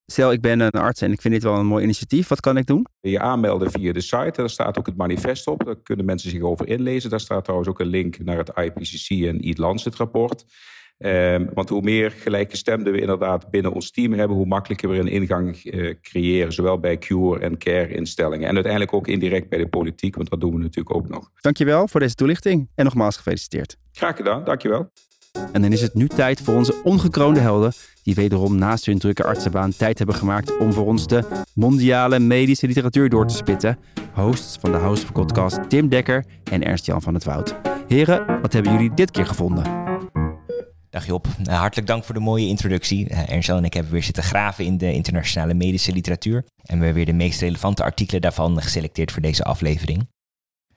Stel, 0.06 0.32
ik 0.32 0.40
ben 0.40 0.60
een 0.60 0.70
arts 0.70 1.00
en 1.00 1.12
ik 1.12 1.20
vind 1.20 1.34
dit 1.34 1.42
wel 1.42 1.54
een 1.54 1.66
mooi 1.66 1.84
initiatief. 1.84 2.28
Wat 2.28 2.40
kan 2.40 2.56
ik 2.56 2.66
doen? 2.66 2.86
Je 3.00 3.20
aanmelden 3.20 3.70
via 3.70 3.92
de 3.92 4.00
site. 4.00 4.32
Daar 4.34 4.50
staat 4.50 4.78
ook 4.78 4.86
het 4.86 4.96
manifest 4.96 5.46
op. 5.46 5.64
Daar 5.64 5.82
kunnen 5.82 6.04
mensen 6.04 6.30
zich 6.30 6.42
over 6.42 6.68
inlezen. 6.68 7.10
Daar 7.10 7.20
staat 7.20 7.44
trouwens 7.44 7.70
ook 7.70 7.80
een 7.80 7.86
link 7.86 8.18
naar 8.18 8.38
het 8.38 8.52
IPCC 8.54 9.10
en 9.10 9.40
Eat 9.40 9.58
Lancet 9.58 9.94
rapport. 9.94 10.44
Um, 10.98 11.50
want 11.54 11.68
hoe 11.68 11.82
meer 11.82 12.10
gelijkgestemden 12.10 12.92
we 12.92 13.00
inderdaad 13.00 13.50
binnen 13.50 13.72
ons 13.72 13.90
team 13.90 14.12
hebben, 14.12 14.36
hoe 14.36 14.46
makkelijker 14.46 14.88
we 14.88 14.98
een 14.98 15.08
ingang 15.08 15.64
uh, 15.64 15.94
creëren, 16.02 16.52
zowel 16.52 16.78
bij 16.78 16.98
cure- 16.98 17.40
en 17.40 17.58
care-instellingen. 17.58 18.48
En 18.48 18.54
uiteindelijk 18.54 18.92
ook 18.92 19.06
indirect 19.06 19.48
bij 19.48 19.58
de 19.58 19.68
politiek, 19.68 20.16
want 20.16 20.30
dat 20.30 20.40
doen 20.40 20.54
we 20.54 20.58
natuurlijk 20.58 20.96
ook 20.96 21.08
nog. 21.08 21.30
Dankjewel 21.40 21.88
voor 21.88 22.00
deze 22.00 22.14
toelichting 22.14 22.68
en 22.74 22.84
nogmaals 22.84 23.16
gefeliciteerd. 23.16 23.76
Graag 23.92 24.16
gedaan, 24.16 24.44
dankjewel. 24.44 24.90
En 25.52 25.62
dan 25.62 25.72
is 25.72 25.80
het 25.80 25.94
nu 25.94 26.08
tijd 26.08 26.40
voor 26.40 26.54
onze 26.54 26.74
ongekroonde 26.84 27.40
helden, 27.40 27.72
die 28.02 28.14
wederom 28.14 28.58
naast 28.58 28.86
hun 28.86 28.98
drukke 28.98 29.24
artsenbaan 29.24 29.72
tijd 29.76 29.98
hebben 29.98 30.16
gemaakt 30.16 30.56
om 30.56 30.72
voor 30.72 30.86
ons 30.86 31.06
de 31.06 31.44
mondiale 31.54 32.18
medische 32.18 32.66
literatuur 32.66 33.08
door 33.08 33.26
te 33.26 33.34
spitten. 33.34 33.78
Hosts 34.12 34.56
van 34.60 34.72
de 34.72 34.78
House 34.78 35.02
of 35.02 35.12
Podcast 35.12 35.70
Tim 35.70 35.88
Dekker 35.88 36.24
en 36.50 36.64
Ernst-Jan 36.64 37.02
van 37.02 37.14
het 37.14 37.24
Woud. 37.24 37.56
Heren, 37.88 38.40
wat 38.40 38.52
hebben 38.52 38.72
jullie 38.72 38.94
dit 38.94 39.10
keer 39.10 39.26
gevonden? 39.26 39.87
Dag 40.90 41.06
Job, 41.06 41.26
Nou, 41.42 41.58
hartelijk 41.58 41.86
dank 41.88 42.04
voor 42.04 42.14
de 42.14 42.20
mooie 42.20 42.46
introductie. 42.46 43.10
Uh, 43.10 43.30
Ernst 43.30 43.48
en 43.48 43.64
ik 43.64 43.74
hebben 43.74 43.92
weer 43.92 44.02
zitten 44.02 44.22
graven 44.22 44.64
in 44.64 44.78
de 44.78 44.92
internationale 44.92 45.54
medische 45.54 45.92
literatuur. 45.92 46.44
En 46.62 46.78
we 46.78 46.84
hebben 46.84 46.94
weer 46.94 47.06
de 47.06 47.12
meest 47.12 47.40
relevante 47.40 47.82
artikelen 47.82 48.20
daarvan 48.20 48.62
geselecteerd 48.62 49.12
voor 49.12 49.22
deze 49.22 49.44
aflevering. 49.44 50.08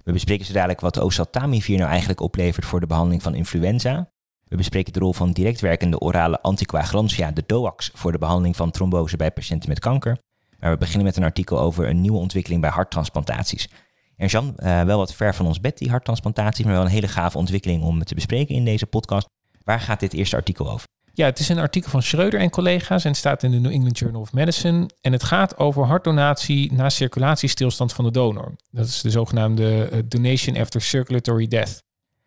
We 0.04 0.12
bespreken 0.12 0.46
zo 0.46 0.54
dadelijk 0.54 0.80
wat 0.80 1.00
oseltamivir 1.00 1.78
nou 1.78 1.90
eigenlijk 1.90 2.22
oplevert 2.22 2.66
voor 2.66 2.80
de 2.80 2.88
behandeling 2.88 3.24
van 3.24 3.36
influenza. 3.36 4.10
We 4.48 4.56
bespreken 4.56 4.94
de 4.94 5.00
rol 5.00 5.14
van 5.14 5.32
direct 5.32 5.62
werkende 5.62 6.00
orale 6.00 6.42
anticoagulantia, 6.42 7.32
de 7.32 7.44
DOAX, 7.46 7.92
voor 7.94 8.12
de 8.12 8.18
behandeling 8.18 8.56
van 8.56 8.72
trombose 8.72 9.18
bij 9.18 9.32
patiënten 9.32 9.70
met 9.70 9.80
kanker. 9.80 10.18
Maar 10.60 10.72
we 10.72 10.78
beginnen 10.78 11.06
met 11.06 11.18
een 11.18 11.24
artikel 11.24 11.60
over 11.60 11.88
een 11.88 12.02
nieuwe 12.02 12.18
ontwikkeling 12.18 12.62
bij 12.62 12.70
harttransplantaties. 12.70 13.70
En 14.16 14.28
Jan, 14.28 14.56
uh, 14.58 14.84
wel 14.84 14.98
wat 14.98 15.16
ver 15.16 15.36
van 15.36 15.46
ons 15.46 15.60
bed, 15.60 15.78
die 15.78 15.90
harttransplantaties, 15.90 16.66
maar 16.66 16.74
wel 16.74 16.84
een 16.84 16.88
hele 16.88 17.08
gave 17.08 17.38
ontwikkeling 17.38 17.84
om 17.84 18.04
te 18.04 18.16
bespreken 18.16 18.56
in 18.56 18.66
deze 18.66 18.86
podcast. 18.86 19.30
Waar 19.64 19.80
gaat 19.80 20.00
dit 20.00 20.14
eerste 20.14 20.36
artikel 20.36 20.72
over? 20.72 20.88
Ja, 21.14 21.26
het 21.26 21.40
is 21.40 21.50
een 21.50 21.60
artikel 21.60 21.90
van 21.90 22.04
Schreuder 22.04 22.40
en 22.40 22.50
collega's 22.50 23.06
en 23.06 23.16
staat 23.16 23.44
in 23.44 23.52
de 23.52 23.60
New 23.60 23.72
England 23.72 24.00
Journal 24.00 24.22
of 24.22 24.34
Medicine. 24.34 24.90
En 25.02 25.12
het 25.12 25.24
gaat 25.24 25.58
over 25.58 25.86
hartdonatie 25.86 26.74
na 26.74 26.90
circulatiestilstand 26.90 27.94
van 27.94 28.06
de 28.06 28.12
donor. 28.12 28.56
Dat 28.70 28.88
is 28.88 29.02
de 29.02 29.10
zogenaamde 29.10 29.90
uh, 29.92 30.00
donation 30.06 30.58
after 30.58 30.82
circulatory 30.82 31.48
death. 31.48 31.84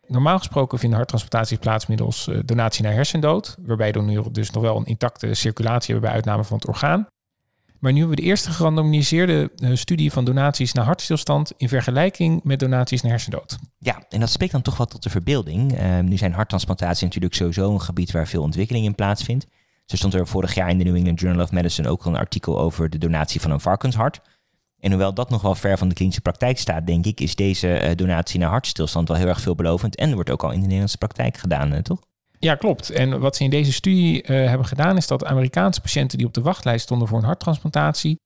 Normaal 0.06 0.38
gesproken 0.38 0.78
vinden 0.78 0.98
harttransplantaties 0.98 1.58
plaats 1.58 1.86
middels 1.86 2.26
uh, 2.26 2.38
donatie 2.44 2.84
naar 2.84 2.92
hersendood, 2.92 3.56
waarbij 3.60 3.92
donoren 3.92 4.32
dus 4.32 4.50
nog 4.50 4.62
wel 4.62 4.76
een 4.76 4.84
intacte 4.84 5.34
circulatie 5.34 5.92
hebben 5.92 6.10
bij 6.10 6.18
uitname 6.18 6.44
van 6.44 6.56
het 6.56 6.68
orgaan. 6.68 7.06
Maar 7.84 7.92
nu 7.92 7.98
hebben 7.98 8.16
we 8.16 8.22
de 8.22 8.28
eerste 8.28 8.50
gerandomiseerde 8.50 9.50
uh, 9.56 9.76
studie 9.76 10.12
van 10.12 10.24
donaties 10.24 10.72
naar 10.72 10.84
hartstilstand 10.84 11.52
in 11.56 11.68
vergelijking 11.68 12.40
met 12.44 12.58
donaties 12.60 13.02
naar 13.02 13.10
hersendood. 13.10 13.58
Ja, 13.78 14.04
en 14.08 14.20
dat 14.20 14.30
spreekt 14.30 14.52
dan 14.52 14.62
toch 14.62 14.76
wel 14.76 14.86
tot 14.86 15.02
de 15.02 15.10
verbeelding. 15.10 15.80
Uh, 15.80 15.98
nu 15.98 16.16
zijn 16.16 16.32
harttransplantaties 16.32 17.02
natuurlijk 17.02 17.34
sowieso 17.34 17.72
een 17.72 17.80
gebied 17.80 18.10
waar 18.10 18.26
veel 18.26 18.42
ontwikkeling 18.42 18.84
in 18.84 18.94
plaatsvindt. 18.94 19.46
Zo 19.84 19.96
stond 19.96 20.14
er 20.14 20.26
vorig 20.26 20.54
jaar 20.54 20.70
in 20.70 20.78
de 20.78 20.84
New 20.84 20.96
England 20.96 21.20
Journal 21.20 21.44
of 21.44 21.52
Medicine 21.52 21.88
ook 21.88 22.02
al 22.02 22.12
een 22.12 22.18
artikel 22.18 22.58
over 22.58 22.90
de 22.90 22.98
donatie 22.98 23.40
van 23.40 23.50
een 23.50 23.60
varkenshart. 23.60 24.20
En 24.78 24.90
hoewel 24.90 25.14
dat 25.14 25.30
nog 25.30 25.42
wel 25.42 25.54
ver 25.54 25.78
van 25.78 25.88
de 25.88 25.94
klinische 25.94 26.20
praktijk 26.20 26.58
staat, 26.58 26.86
denk 26.86 27.06
ik, 27.06 27.20
is 27.20 27.34
deze 27.34 27.82
uh, 27.82 27.90
donatie 27.94 28.40
naar 28.40 28.50
hartstilstand 28.50 29.08
wel 29.08 29.16
heel 29.16 29.28
erg 29.28 29.40
veelbelovend. 29.40 29.96
En 29.96 30.14
wordt 30.14 30.30
ook 30.30 30.42
al 30.42 30.50
in 30.50 30.58
de 30.58 30.64
Nederlandse 30.64 30.98
praktijk 30.98 31.36
gedaan, 31.36 31.82
toch? 31.82 32.00
Ja, 32.44 32.54
klopt. 32.54 32.90
En 32.90 33.20
wat 33.20 33.36
ze 33.36 33.44
in 33.44 33.50
deze 33.50 33.72
studie 33.72 34.22
uh, 34.22 34.28
hebben 34.48 34.66
gedaan, 34.66 34.96
is 34.96 35.06
dat 35.06 35.24
Amerikaanse 35.24 35.80
patiënten 35.80 36.18
die 36.18 36.26
op 36.26 36.34
de 36.34 36.40
wachtlijst 36.40 36.84
stonden 36.84 37.08
voor 37.08 37.18
een 37.18 37.24
harttransplantatie, 37.24 38.20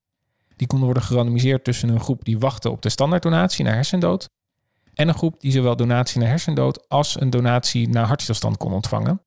die 0.56 0.66
konden 0.66 0.86
worden 0.86 1.04
gerandomiseerd 1.04 1.64
tussen 1.64 1.88
een 1.88 2.00
groep 2.00 2.24
die 2.24 2.38
wachtte 2.38 2.70
op 2.70 2.82
de 2.82 2.88
standaarddonatie 2.88 3.64
naar 3.64 3.74
hersendood 3.74 4.28
en 4.94 5.08
een 5.08 5.14
groep 5.14 5.40
die 5.40 5.52
zowel 5.52 5.76
donatie 5.76 6.20
naar 6.20 6.28
hersendood 6.28 6.88
als 6.88 7.20
een 7.20 7.30
donatie 7.30 7.88
naar 7.88 8.06
hartstilstand 8.06 8.56
kon 8.56 8.72
ontvangen. 8.72 9.22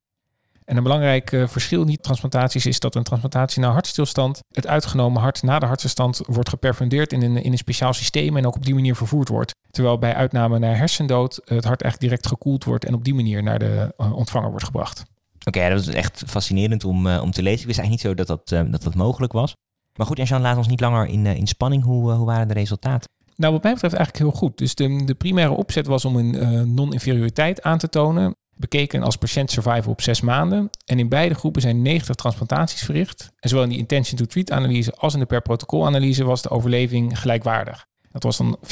En 0.65 0.77
een 0.77 0.83
belangrijk 0.83 1.31
uh, 1.31 1.47
verschil 1.47 1.87
in 1.87 1.97
transplantaties 1.97 2.65
is 2.65 2.79
dat 2.79 2.95
een 2.95 3.03
transplantatie 3.03 3.61
naar 3.61 3.71
hartstilstand, 3.71 4.39
het 4.51 4.67
uitgenomen 4.67 5.21
hart 5.21 5.43
na 5.43 5.59
de 5.59 5.65
hartstilstand, 5.65 6.21
wordt 6.25 6.49
geperfundeerd 6.49 7.13
in 7.13 7.21
een, 7.21 7.43
in 7.43 7.51
een 7.51 7.57
speciaal 7.57 7.93
systeem 7.93 8.37
en 8.37 8.45
ook 8.45 8.55
op 8.55 8.65
die 8.65 8.73
manier 8.73 8.95
vervoerd 8.95 9.27
wordt. 9.27 9.55
Terwijl 9.71 9.97
bij 9.97 10.13
uitname 10.13 10.59
naar 10.59 10.77
hersendood 10.77 11.41
het 11.45 11.65
hart 11.65 11.81
echt 11.81 11.99
direct 11.99 12.27
gekoeld 12.27 12.63
wordt 12.63 12.85
en 12.85 12.93
op 12.93 13.03
die 13.03 13.13
manier 13.13 13.43
naar 13.43 13.59
de 13.59 13.93
uh, 13.97 14.15
ontvanger 14.15 14.49
wordt 14.49 14.65
gebracht. 14.65 15.03
Oké, 15.45 15.57
okay, 15.57 15.69
dat 15.69 15.79
is 15.79 15.87
echt 15.87 16.23
fascinerend 16.27 16.83
om, 16.83 17.07
uh, 17.07 17.21
om 17.21 17.31
te 17.31 17.41
lezen. 17.41 17.61
Ik 17.61 17.67
wist 17.67 17.79
eigenlijk 17.79 17.89
niet 17.89 18.01
zo 18.01 18.25
dat 18.25 18.47
dat, 18.47 18.71
dat, 18.71 18.83
dat 18.83 18.95
mogelijk 18.95 19.33
was. 19.33 19.55
Maar 19.95 20.07
goed, 20.07 20.19
en 20.19 20.25
Jean, 20.25 20.41
laat 20.41 20.57
ons 20.57 20.67
niet 20.67 20.79
langer 20.79 21.07
in, 21.07 21.25
in 21.25 21.47
spanning. 21.47 21.83
Hoe, 21.83 22.11
hoe 22.11 22.25
waren 22.25 22.47
de 22.47 22.53
resultaten? 22.53 23.09
Nou, 23.35 23.53
wat 23.53 23.63
mij 23.63 23.73
betreft 23.73 23.93
eigenlijk 23.93 24.25
heel 24.25 24.39
goed. 24.39 24.57
Dus 24.57 24.75
de, 24.75 25.05
de 25.05 25.13
primaire 25.13 25.53
opzet 25.53 25.87
was 25.87 26.05
om 26.05 26.15
een 26.15 26.73
non-inferioriteit 26.73 27.61
aan 27.61 27.77
te 27.77 27.89
tonen 27.89 28.35
bekeken 28.55 29.03
als 29.03 29.15
patiënt 29.15 29.51
survival 29.51 29.91
op 29.91 30.01
zes 30.01 30.22
maanden. 30.22 30.70
En 30.86 31.00
in 31.00 31.10
beide 31.10 31.36
groepen 31.36 31.62
zijn 31.62 31.81
90 31.81 32.15
transplantaties 32.15 32.81
verricht. 32.81 33.31
En 33.39 33.50
zowel 33.50 33.63
in 33.63 33.70
die 33.70 33.79
intention 33.79 34.17
to 34.17 34.25
treat 34.25 34.51
analyse 34.51 34.93
als 34.96 35.13
in 35.13 35.20
de 35.20 35.25
per 35.25 35.41
protocol 35.41 35.86
analyse 35.86 36.24
was 36.24 36.41
de 36.41 36.50
overleving 36.50 37.20
gelijkwaardig. 37.20 37.89
Dat 38.12 38.24
was 38.24 38.38
dan 38.38 38.58
94% 38.62 38.63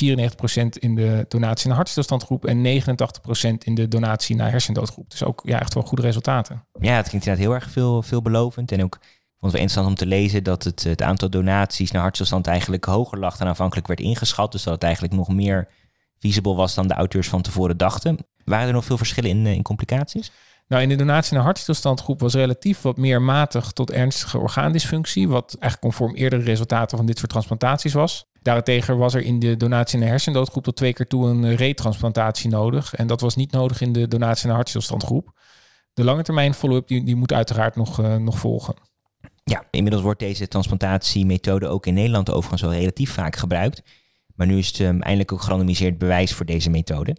in 0.70 0.96
de 0.96 1.26
donatie 1.28 1.68
naar 1.68 1.76
hartstilstandgroep 1.76 2.46
en 2.46 2.82
89% 2.82 3.58
in 3.58 3.76
de 3.76 3.88
donatie 3.88 4.36
naar 4.36 4.52
hersendoodgroep. 4.52 5.10
Dus 5.10 5.24
ook 5.24 5.42
ja, 5.44 5.60
echt 5.60 5.74
wel 5.74 5.84
goede 5.84 6.04
resultaten. 6.04 6.66
Ja, 6.80 6.96
het 6.96 7.08
klinkt 7.08 7.28
inderdaad 7.28 7.38
heel 7.38 7.56
erg 7.56 7.70
veel, 7.70 8.02
veelbelovend. 8.02 8.72
En 8.72 8.84
ook 8.84 8.98
vond 9.40 9.52
het 9.52 9.62
interessant 9.62 9.88
om 9.88 9.96
te 9.96 10.06
lezen 10.06 10.44
dat 10.44 10.64
het, 10.64 10.84
het 10.84 11.02
aantal 11.02 11.30
donaties 11.30 11.92
naar 11.92 12.02
hartstilstand 12.02 12.48
eigenlijk 12.48 12.86
hoger 12.86 13.20
lag 13.20 13.38
dan 13.38 13.48
aanvankelijk 13.48 13.88
werd 13.88 14.00
ingeschat. 14.00 14.52
Dus 14.52 14.64
dat 14.64 14.74
het 14.74 14.84
eigenlijk 14.84 15.14
nog 15.14 15.30
meer 15.30 15.68
feasible 16.18 16.56
was 16.56 16.74
dan 16.74 16.88
de 16.88 16.94
auteurs 16.94 17.30
van 17.30 17.42
tevoren 17.42 17.78
dachten. 17.78 18.18
Waren 18.50 18.68
er 18.68 18.74
nog 18.74 18.86
veel 18.86 18.98
verschillen 18.98 19.30
in, 19.30 19.46
in 19.46 19.62
complicaties? 19.62 20.32
Nou, 20.68 20.82
in 20.82 20.90
de 20.90 20.96
donatie 20.96 21.34
naar 21.34 21.44
hartstilstandgroep 21.44 22.20
was 22.20 22.34
relatief 22.34 22.82
wat 22.82 22.98
meer 22.98 23.22
matig 23.22 23.72
tot 23.72 23.92
ernstige 23.92 24.38
orgaandysfunctie, 24.38 25.28
wat 25.28 25.56
eigenlijk 25.60 25.82
conform 25.82 26.16
eerdere 26.16 26.42
resultaten 26.42 26.98
van 26.98 27.06
dit 27.06 27.18
soort 27.18 27.30
transplantaties 27.30 27.94
was. 27.94 28.26
Daarentegen 28.42 28.98
was 28.98 29.14
er 29.14 29.22
in 29.22 29.40
de 29.40 29.58
donatie 29.58 30.00
naar 30.00 30.08
hersendoodgroep 30.08 30.64
tot 30.64 30.76
twee 30.76 30.94
keer 30.94 31.08
toe 31.08 31.28
een 31.28 31.56
retransplantatie 31.56 32.50
nodig. 32.50 32.96
En 32.96 33.08
dat 33.08 33.22
was 33.22 33.36
niet 33.36 33.52
nodig 33.52 33.82
in 33.82 33.94
de 33.94 34.08
donatie 34.08 34.48
naar 34.48 34.56
hartstilstandgroep. 34.56 35.38
De 35.94 36.04
lange 36.04 36.24
termijn 36.24 36.54
follow-up 36.54 36.88
die, 36.88 37.04
die 37.04 37.16
moet 37.16 37.34
uiteraard 37.34 37.76
nog, 37.76 38.00
uh, 38.00 38.16
nog 38.16 38.40
volgen. 38.40 38.76
Ja, 39.44 39.64
inmiddels 39.72 40.04
wordt 40.04 40.20
deze 40.20 40.48
transplantatiemethode 40.48 41.68
ook 41.68 41.86
in 41.86 41.94
Nederland 41.94 42.32
overigens 42.32 42.62
wel 42.62 42.74
relatief 42.74 43.12
vaak 43.12 43.36
gebruikt. 43.36 43.82
Maar 44.36 44.48
nu 44.48 44.58
is 44.58 44.68
het 44.68 44.80
um, 44.80 45.02
eindelijk 45.02 45.32
ook 45.32 45.42
gerandomiseerd 45.42 45.98
bewijs 45.98 46.34
voor 46.34 46.46
deze 46.46 46.70
methode. 46.70 47.16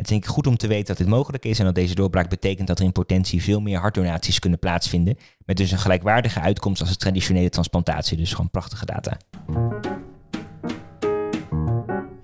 Het 0.00 0.10
is 0.10 0.16
denk 0.18 0.32
goed 0.32 0.46
om 0.46 0.56
te 0.56 0.66
weten 0.66 0.86
dat 0.86 0.96
dit 0.96 1.06
mogelijk 1.06 1.44
is 1.44 1.58
en 1.58 1.64
dat 1.64 1.74
deze 1.74 1.94
doorbraak 1.94 2.28
betekent 2.28 2.66
dat 2.66 2.78
er 2.78 2.84
in 2.84 2.92
potentie 2.92 3.42
veel 3.42 3.60
meer 3.60 3.78
hartdonaties 3.78 4.38
kunnen 4.38 4.58
plaatsvinden. 4.58 5.18
Met 5.44 5.56
dus 5.56 5.70
een 5.70 5.78
gelijkwaardige 5.78 6.40
uitkomst 6.40 6.80
als 6.80 6.90
de 6.90 6.96
traditionele 6.96 7.48
transplantatie. 7.48 8.16
Dus 8.16 8.30
gewoon 8.30 8.50
prachtige 8.50 8.86
data. 8.86 9.16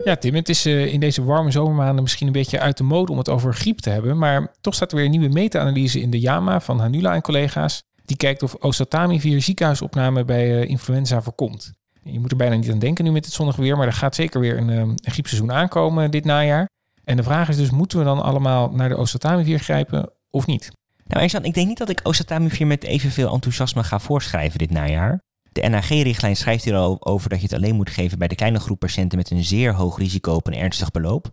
Ja, 0.04 0.16
Tim, 0.16 0.34
het 0.34 0.48
is 0.48 0.66
uh, 0.66 0.92
in 0.92 1.00
deze 1.00 1.24
warme 1.24 1.50
zomermaanden 1.50 2.02
misschien 2.02 2.26
een 2.26 2.32
beetje 2.32 2.60
uit 2.60 2.76
de 2.76 2.84
mode 2.84 3.12
om 3.12 3.18
het 3.18 3.28
over 3.28 3.54
griep 3.54 3.78
te 3.78 3.90
hebben. 3.90 4.18
Maar 4.18 4.54
toch 4.60 4.74
staat 4.74 4.90
er 4.90 4.96
weer 4.96 5.04
een 5.04 5.10
nieuwe 5.10 5.28
meta-analyse 5.28 6.00
in 6.00 6.10
de 6.10 6.20
JAMA 6.20 6.60
van 6.60 6.80
Hanula 6.80 7.14
en 7.14 7.22
collega's. 7.22 7.82
Die 8.04 8.16
kijkt 8.16 8.42
of 8.42 8.54
oseltamivir 8.54 9.42
ziekenhuisopname 9.42 10.24
bij 10.24 10.50
uh, 10.50 10.68
influenza 10.68 11.22
voorkomt. 11.22 11.72
Je 12.02 12.20
moet 12.20 12.30
er 12.30 12.36
bijna 12.36 12.56
niet 12.56 12.70
aan 12.70 12.78
denken 12.78 13.04
nu 13.04 13.10
met 13.10 13.24
het 13.24 13.34
zonnige 13.34 13.60
weer, 13.60 13.76
maar 13.76 13.86
er 13.86 13.92
gaat 13.92 14.14
zeker 14.14 14.40
weer 14.40 14.58
een, 14.58 14.68
een 14.68 14.98
griepseizoen 15.02 15.52
aankomen 15.52 16.10
dit 16.10 16.24
najaar. 16.24 16.74
En 17.06 17.16
de 17.16 17.22
vraag 17.22 17.48
is 17.48 17.56
dus, 17.56 17.70
moeten 17.70 17.98
we 17.98 18.04
dan 18.04 18.22
allemaal 18.22 18.70
naar 18.70 18.88
de 18.88 18.96
oseltamivir 18.96 19.58
grijpen 19.58 20.12
of 20.30 20.46
niet? 20.46 20.70
Nou, 21.04 21.22
Ersan, 21.22 21.44
ik 21.44 21.54
denk 21.54 21.66
niet 21.66 21.78
dat 21.78 21.88
ik 21.88 22.00
oseltamivir 22.02 22.66
met 22.66 22.84
evenveel 22.84 23.32
enthousiasme 23.32 23.84
ga 23.84 23.98
voorschrijven 23.98 24.58
dit 24.58 24.70
najaar. 24.70 25.20
De 25.52 25.68
NAG-richtlijn 25.68 26.36
schrijft 26.36 26.64
hier 26.64 26.74
al 26.74 27.06
over 27.06 27.28
dat 27.28 27.38
je 27.38 27.44
het 27.44 27.54
alleen 27.54 27.74
moet 27.74 27.90
geven 27.90 28.18
bij 28.18 28.28
de 28.28 28.34
kleine 28.34 28.60
groep 28.60 28.78
patiënten 28.78 29.18
met 29.18 29.30
een 29.30 29.44
zeer 29.44 29.74
hoog 29.74 29.98
risico 29.98 30.34
op 30.34 30.46
een 30.46 30.54
ernstig 30.54 30.90
beloop. 30.90 31.30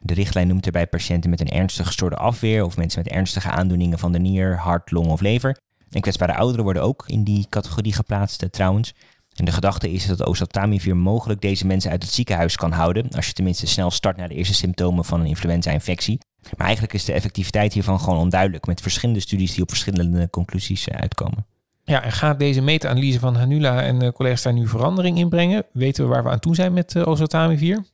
De 0.00 0.14
richtlijn 0.14 0.48
noemt 0.48 0.66
erbij 0.66 0.86
patiënten 0.86 1.30
met 1.30 1.40
een 1.40 1.50
ernstig 1.50 1.86
gestoorde 1.86 2.16
afweer 2.16 2.64
of 2.64 2.76
mensen 2.76 3.02
met 3.02 3.12
ernstige 3.12 3.50
aandoeningen 3.50 3.98
van 3.98 4.12
de 4.12 4.18
nier, 4.18 4.56
hart, 4.56 4.90
long 4.90 5.06
of 5.06 5.20
lever. 5.20 5.56
En 5.90 6.00
kwetsbare 6.00 6.34
ouderen 6.34 6.64
worden 6.64 6.82
ook 6.82 7.04
in 7.06 7.24
die 7.24 7.46
categorie 7.48 7.92
geplaatst 7.92 8.42
eh, 8.42 8.48
trouwens. 8.48 8.94
En 9.36 9.44
de 9.44 9.52
gedachte 9.52 9.92
is 9.92 10.06
dat 10.06 10.24
oseltamivir 10.24 10.96
mogelijk 10.96 11.40
deze 11.40 11.66
mensen 11.66 11.90
uit 11.90 12.02
het 12.02 12.12
ziekenhuis 12.12 12.56
kan 12.56 12.72
houden, 12.72 13.08
als 13.10 13.26
je 13.26 13.32
tenminste 13.32 13.66
snel 13.66 13.90
start 13.90 14.16
naar 14.16 14.28
de 14.28 14.34
eerste 14.34 14.54
symptomen 14.54 15.04
van 15.04 15.20
een 15.20 15.26
influenza-infectie. 15.26 16.18
Maar 16.56 16.66
eigenlijk 16.66 16.94
is 16.94 17.04
de 17.04 17.12
effectiviteit 17.12 17.72
hiervan 17.72 18.00
gewoon 18.00 18.18
onduidelijk, 18.18 18.66
met 18.66 18.80
verschillende 18.80 19.20
studies 19.20 19.52
die 19.52 19.62
op 19.62 19.68
verschillende 19.68 20.30
conclusies 20.30 20.88
eh, 20.88 21.00
uitkomen. 21.00 21.46
Ja, 21.84 22.02
en 22.02 22.12
gaat 22.12 22.38
deze 22.38 22.60
meta-analyse 22.60 23.18
van 23.18 23.36
Hanula 23.36 23.82
en 23.82 24.02
uh, 24.02 24.08
collega's 24.08 24.42
daar 24.42 24.52
nu 24.52 24.68
verandering 24.68 25.18
in 25.18 25.28
brengen? 25.28 25.64
Weten 25.72 26.04
we 26.04 26.10
waar 26.10 26.24
we 26.24 26.30
aan 26.30 26.38
toe 26.38 26.54
zijn 26.54 26.72
met 26.72 26.94
uh, 26.94 27.06
oseltamivir? 27.06 27.84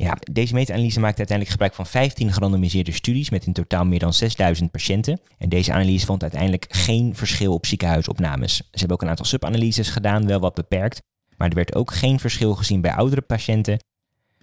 Ja, 0.00 0.16
deze 0.32 0.54
meta-analyse 0.54 1.00
maakt 1.00 1.18
uiteindelijk 1.18 1.50
gebruik 1.50 1.74
van 1.74 1.86
15 1.86 2.32
gerandomiseerde 2.32 2.92
studies 2.92 3.30
met 3.30 3.46
in 3.46 3.52
totaal 3.52 3.84
meer 3.84 3.98
dan 3.98 4.12
6000 4.12 4.70
patiënten. 4.70 5.20
En 5.38 5.48
deze 5.48 5.72
analyse 5.72 6.06
vond 6.06 6.22
uiteindelijk 6.22 6.66
geen 6.68 7.14
verschil 7.14 7.52
op 7.52 7.66
ziekenhuisopnames. 7.66 8.56
Ze 8.56 8.62
hebben 8.70 8.96
ook 8.96 9.02
een 9.02 9.08
aantal 9.08 9.24
subanalyses 9.24 9.88
gedaan, 9.88 10.26
wel 10.26 10.40
wat 10.40 10.54
beperkt. 10.54 11.02
Maar 11.36 11.48
er 11.48 11.54
werd 11.54 11.74
ook 11.74 11.92
geen 11.92 12.20
verschil 12.20 12.54
gezien 12.54 12.80
bij 12.80 12.92
oudere 12.92 13.20
patiënten. 13.20 13.78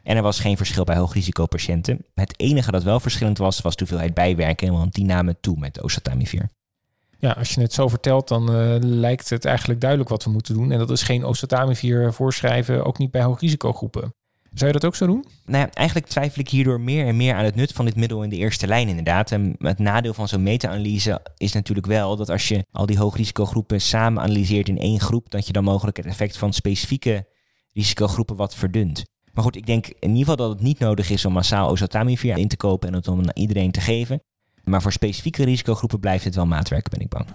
En 0.04 0.16
er 0.16 0.22
was 0.22 0.40
geen 0.40 0.58
verschil 0.58 0.84
bij 0.84 0.96
hoogrisicopatiënten. 0.96 2.06
Het 2.14 2.40
enige 2.40 2.72
dat 2.72 2.84
wel 2.84 3.00
verschillend 3.00 3.38
was, 3.38 3.62
was 3.62 3.76
de 3.76 3.80
hoeveelheid 3.80 4.14
bijwerken, 4.14 4.74
want 4.74 4.94
die 4.94 5.06
namen 5.06 5.38
toe 5.40 5.58
met 5.60 5.82
oseltamivir. 5.82 6.50
Ja, 7.18 7.32
als 7.32 7.54
je 7.54 7.62
het 7.62 7.74
zo 7.74 7.88
vertelt, 7.88 8.28
dan 8.28 8.56
uh, 8.56 8.76
lijkt 8.80 9.30
het 9.30 9.46
eigenlijk 9.46 9.82
duidelijk 9.82 10.10
wat 10.10 10.24
we 10.24 10.30
moeten 10.30 10.54
doen. 10.54 10.72
En 10.72 10.78
dat 10.78 10.90
is 10.90 11.02
geen 11.02 11.24
oseltamivir 11.24 12.14
voorschrijven, 12.14 12.86
ook 12.86 12.98
niet 12.98 13.12
bij 13.12 13.24
hoogrisicogroepen. 13.24 14.14
Zou 14.56 14.72
je 14.72 14.80
dat 14.80 14.86
ook 14.86 14.96
zo 14.96 15.06
doen? 15.06 15.26
Nou 15.46 15.66
ja, 15.66 15.72
eigenlijk 15.72 16.08
twijfel 16.08 16.42
ik 16.42 16.50
hierdoor 16.50 16.82
meer 16.82 17.08
en 17.08 17.16
meer 17.16 17.36
aan 17.36 17.44
het 17.44 17.56
nut 17.56 17.72
van 17.72 17.86
dit 17.86 17.96
middel 17.96 18.24
in 18.24 18.30
de 18.30 18.36
eerste 18.36 18.68
lijn 18.68 18.88
inderdaad. 18.88 19.32
En 19.32 19.56
het 19.58 19.80
nadeel 19.80 20.14
van 20.14 20.28
zo'n 20.28 20.44
meta-analyse 20.44 21.22
is 21.38 21.54
natuurlijk 21.54 21.88
wel 21.88 22.16
dat 22.16 22.30
als 22.30 22.48
je 22.48 22.66
al 22.72 22.86
die 22.86 22.98
hoogrisicogroepen 22.98 23.82
samen 23.82 24.24
analyseert 24.24 24.70
in 24.70 24.78
één 24.78 25.00
groep, 25.00 25.32
dat 25.32 25.48
je 25.48 25.54
dan 25.54 25.64
mogelijk 25.64 25.98
het 25.98 26.06
effect 26.06 26.38
van 26.38 26.54
specifieke 26.54 27.28
risicogroepen 27.74 28.36
wat 28.36 28.56
verdunt. 28.56 29.04
Maar 29.34 29.44
goed, 29.44 29.56
ik 29.56 29.66
denk 29.66 29.88
in 29.88 30.10
ieder 30.10 30.18
geval 30.18 30.36
dat 30.36 30.50
het 30.50 30.62
niet 30.62 30.80
nodig 30.80 31.10
is 31.10 31.26
om 31.26 31.34
massaal 31.34 31.70
oseltamivir 31.70 32.38
in 32.38 32.48
te 32.48 32.58
kopen 32.58 32.88
en 32.88 32.94
het 32.94 33.08
om 33.08 33.20
aan 33.20 33.30
iedereen 33.34 33.72
te 33.72 33.82
geven. 33.82 34.24
Maar 34.64 34.82
voor 34.82 34.92
specifieke 34.92 35.44
risicogroepen 35.44 36.00
blijft 36.00 36.24
het 36.24 36.36
wel 36.36 36.46
maatwerk, 36.46 36.90
ben 36.90 37.00
ik 37.00 37.10
bang. 37.10 37.26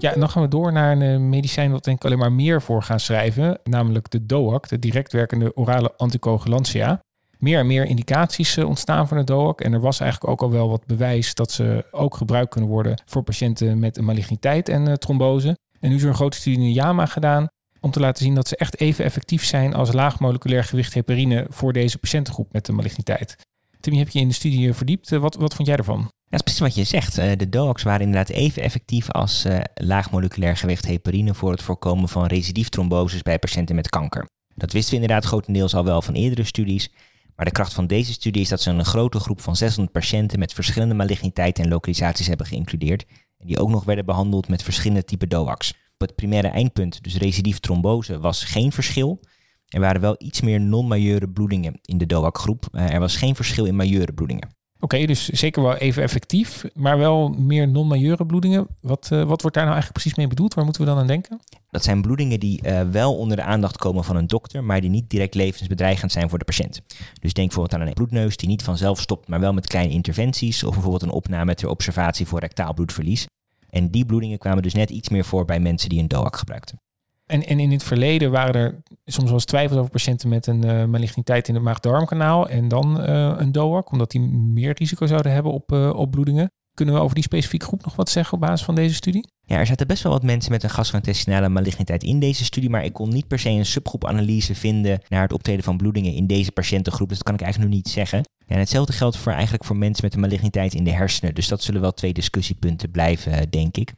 Ja, 0.00 0.14
dan 0.14 0.28
gaan 0.28 0.42
we 0.42 0.48
door 0.48 0.72
naar 0.72 0.92
een 0.92 1.02
eh, 1.02 1.18
medicijn 1.18 1.70
wat 1.70 1.84
denk 1.84 1.96
ik 1.96 2.04
alleen 2.04 2.18
maar 2.18 2.32
meer 2.32 2.62
voor 2.62 2.82
gaan 2.82 3.00
schrijven. 3.00 3.58
Namelijk 3.64 4.10
de 4.10 4.26
DOAC, 4.26 4.68
de 4.68 4.78
direct 4.78 5.12
werkende 5.12 5.56
orale 5.56 5.92
anticoagulantia. 5.96 7.00
Meer 7.38 7.58
en 7.58 7.66
meer 7.66 7.84
indicaties 7.84 8.56
eh, 8.56 8.68
ontstaan 8.68 9.08
van 9.08 9.16
de 9.16 9.24
DOAC. 9.24 9.60
En 9.60 9.72
er 9.72 9.80
was 9.80 10.00
eigenlijk 10.00 10.32
ook 10.32 10.42
al 10.42 10.50
wel 10.50 10.68
wat 10.68 10.86
bewijs 10.86 11.34
dat 11.34 11.50
ze 11.50 11.84
ook 11.90 12.16
gebruikt 12.16 12.50
kunnen 12.50 12.70
worden 12.70 13.02
voor 13.06 13.22
patiënten 13.22 13.78
met 13.78 13.96
een 13.96 14.04
maligniteit 14.04 14.68
en 14.68 14.88
uh, 14.88 14.94
trombose. 14.94 15.56
En 15.80 15.88
nu 15.88 15.94
is 15.94 16.02
er 16.02 16.08
een 16.08 16.14
grote 16.14 16.36
studie 16.36 16.58
in 16.58 16.72
JAMA 16.72 17.06
gedaan 17.06 17.46
om 17.80 17.90
te 17.90 18.00
laten 18.00 18.24
zien 18.24 18.34
dat 18.34 18.48
ze 18.48 18.56
echt 18.56 18.80
even 18.80 19.04
effectief 19.04 19.44
zijn 19.44 19.74
als 19.74 19.92
laag 19.92 20.20
moleculair 20.20 20.64
gewicht 20.64 20.94
heparine 20.94 21.46
voor 21.48 21.72
deze 21.72 21.98
patiëntengroep 21.98 22.52
met 22.52 22.66
de 22.66 22.72
maligniteit. 22.72 23.36
Timmy, 23.80 23.98
heb 23.98 24.08
je 24.08 24.20
in 24.20 24.28
de 24.28 24.34
studie 24.34 24.74
verdiept? 24.74 25.10
Wat, 25.10 25.34
wat 25.34 25.54
vond 25.54 25.68
jij 25.68 25.76
ervan? 25.76 26.10
Dat 26.30 26.40
is 26.40 26.42
precies 26.42 26.60
wat 26.60 26.74
je 26.74 26.84
zegt. 26.84 27.18
Eh, 27.18 27.36
de 27.36 27.48
DOACs 27.48 27.82
waren 27.82 28.06
inderdaad 28.06 28.28
even 28.28 28.62
effectief 28.62 29.10
als 29.10 29.46
uh, 29.46 29.60
laag 29.74 30.10
moleculair 30.10 30.56
gewicht 30.56 30.86
heparine 30.86 31.34
voor 31.34 31.50
het 31.50 31.62
voorkomen 31.62 32.08
van 32.08 32.26
recidieftromboses 32.26 33.22
bij 33.22 33.38
patiënten 33.38 33.74
met 33.74 33.88
kanker. 33.88 34.28
Dat 34.54 34.72
wisten 34.72 34.94
we 34.94 35.00
inderdaad 35.00 35.24
grotendeels 35.24 35.74
al 35.74 35.84
wel 35.84 36.02
van 36.02 36.14
eerdere 36.14 36.44
studies. 36.44 36.90
Maar 37.36 37.46
de 37.46 37.52
kracht 37.52 37.72
van 37.72 37.86
deze 37.86 38.12
studie 38.12 38.42
is 38.42 38.48
dat 38.48 38.60
ze 38.60 38.70
een 38.70 38.84
grote 38.84 39.20
groep 39.20 39.40
van 39.40 39.56
600 39.56 39.92
patiënten 39.92 40.38
met 40.38 40.52
verschillende 40.52 40.94
maligniteiten 40.94 41.64
en 41.64 41.70
lokalisaties 41.70 42.26
hebben 42.26 42.46
geïncludeerd. 42.46 43.04
En 43.38 43.46
die 43.46 43.58
ook 43.58 43.68
nog 43.68 43.84
werden 43.84 44.06
behandeld 44.06 44.48
met 44.48 44.62
verschillende 44.62 45.04
typen 45.04 45.28
DOACs. 45.28 45.70
Op 45.70 46.06
het 46.06 46.14
primaire 46.14 46.48
eindpunt, 46.48 47.02
dus 47.02 47.16
recidieftrombose, 47.16 48.18
was 48.18 48.44
geen 48.44 48.72
verschil. 48.72 49.20
Er 49.68 49.80
waren 49.80 50.00
wel 50.00 50.14
iets 50.18 50.40
meer 50.40 50.60
non-majeure 50.60 51.28
bloedingen 51.28 51.78
in 51.82 51.98
de 51.98 52.06
DOAC-groep. 52.06 52.68
Uh, 52.72 52.92
er 52.92 53.00
was 53.00 53.16
geen 53.16 53.34
verschil 53.34 53.64
in 53.64 53.76
majeure 53.76 54.12
bloedingen. 54.12 54.57
Oké, 54.80 55.06
dus 55.06 55.28
zeker 55.28 55.62
wel 55.62 55.76
even 55.76 56.02
effectief, 56.02 56.64
maar 56.74 56.98
wel 56.98 57.28
meer 57.28 57.68
non-majeure 57.68 58.26
bloedingen. 58.26 58.66
Wat, 58.80 59.08
uh, 59.12 59.18
wat 59.18 59.40
wordt 59.40 59.56
daar 59.56 59.64
nou 59.64 59.76
eigenlijk 59.76 59.92
precies 59.92 60.14
mee 60.14 60.26
bedoeld? 60.26 60.54
Waar 60.54 60.64
moeten 60.64 60.82
we 60.82 60.88
dan 60.88 60.98
aan 60.98 61.06
denken? 61.06 61.40
Dat 61.70 61.84
zijn 61.84 62.02
bloedingen 62.02 62.40
die 62.40 62.60
uh, 62.66 62.80
wel 62.80 63.16
onder 63.16 63.36
de 63.36 63.42
aandacht 63.42 63.76
komen 63.76 64.04
van 64.04 64.16
een 64.16 64.26
dokter, 64.26 64.64
maar 64.64 64.80
die 64.80 64.90
niet 64.90 65.10
direct 65.10 65.34
levensbedreigend 65.34 66.12
zijn 66.12 66.28
voor 66.28 66.38
de 66.38 66.44
patiënt. 66.44 66.82
Dus 67.20 67.32
denk 67.32 67.48
bijvoorbeeld 67.48 67.80
aan 67.80 67.86
een 67.86 67.94
bloedneus 67.94 68.36
die 68.36 68.48
niet 68.48 68.62
vanzelf 68.62 69.00
stopt, 69.00 69.28
maar 69.28 69.40
wel 69.40 69.52
met 69.52 69.66
kleine 69.66 69.92
interventies. 69.92 70.64
Of 70.64 70.72
bijvoorbeeld 70.72 71.02
een 71.02 71.10
opname 71.10 71.54
ter 71.54 71.68
observatie 71.68 72.26
voor 72.26 72.40
rectaal 72.40 72.74
bloedverlies. 72.74 73.26
En 73.70 73.90
die 73.90 74.06
bloedingen 74.06 74.38
kwamen 74.38 74.62
dus 74.62 74.74
net 74.74 74.90
iets 74.90 75.08
meer 75.08 75.24
voor 75.24 75.44
bij 75.44 75.60
mensen 75.60 75.88
die 75.88 76.00
een 76.00 76.08
DOAC 76.08 76.36
gebruikten. 76.36 76.80
En, 77.28 77.46
en 77.46 77.60
in 77.60 77.70
het 77.70 77.82
verleden 77.82 78.30
waren 78.30 78.54
er 78.54 78.82
soms 79.04 79.26
wel 79.26 79.34
eens 79.34 79.44
twijfels 79.44 79.78
over 79.78 79.90
patiënten 79.90 80.28
met 80.28 80.46
een 80.46 80.64
uh, 80.64 80.84
maligniteit 80.84 81.48
in 81.48 81.54
het 81.54 81.62
maag-darmkanaal 81.62 82.48
en 82.48 82.68
dan 82.68 83.00
uh, 83.00 83.34
een 83.36 83.52
DOAC, 83.52 83.92
omdat 83.92 84.10
die 84.10 84.20
meer 84.20 84.74
risico 84.78 85.06
zouden 85.06 85.32
hebben 85.32 85.52
op, 85.52 85.72
uh, 85.72 85.90
op 85.94 86.10
bloedingen. 86.10 86.50
Kunnen 86.74 86.94
we 86.94 87.00
over 87.00 87.14
die 87.14 87.24
specifieke 87.24 87.66
groep 87.66 87.84
nog 87.84 87.96
wat 87.96 88.08
zeggen 88.08 88.34
op 88.34 88.40
basis 88.40 88.64
van 88.64 88.74
deze 88.74 88.94
studie? 88.94 89.28
Ja, 89.42 89.58
er 89.58 89.66
zaten 89.66 89.86
best 89.86 90.02
wel 90.02 90.12
wat 90.12 90.22
mensen 90.22 90.52
met 90.52 90.62
een 90.62 90.70
gastrointestinale 90.70 91.48
maligniteit 91.48 92.02
in 92.02 92.18
deze 92.18 92.44
studie, 92.44 92.70
maar 92.70 92.84
ik 92.84 92.92
kon 92.92 93.08
niet 93.08 93.26
per 93.26 93.38
se 93.38 93.48
een 93.48 93.66
subgroepanalyse 93.66 94.54
vinden 94.54 95.00
naar 95.08 95.22
het 95.22 95.32
optreden 95.32 95.64
van 95.64 95.76
bloedingen 95.76 96.12
in 96.12 96.26
deze 96.26 96.52
patiëntengroep. 96.52 97.08
Dus 97.08 97.16
dat 97.16 97.26
kan 97.26 97.34
ik 97.34 97.40
eigenlijk 97.40 97.72
nog 97.72 97.82
niet 97.82 97.92
zeggen. 97.92 98.18
Ja, 98.46 98.54
en 98.54 98.58
hetzelfde 98.58 98.92
geldt 98.92 99.16
voor 99.16 99.32
eigenlijk 99.32 99.64
voor 99.64 99.76
mensen 99.76 100.04
met 100.04 100.14
een 100.14 100.20
maligniteit 100.20 100.74
in 100.74 100.84
de 100.84 100.92
hersenen. 100.92 101.34
Dus 101.34 101.48
dat 101.48 101.62
zullen 101.62 101.80
wel 101.80 101.92
twee 101.92 102.12
discussiepunten 102.12 102.90
blijven, 102.90 103.50
denk 103.50 103.76
ik. 103.76 103.92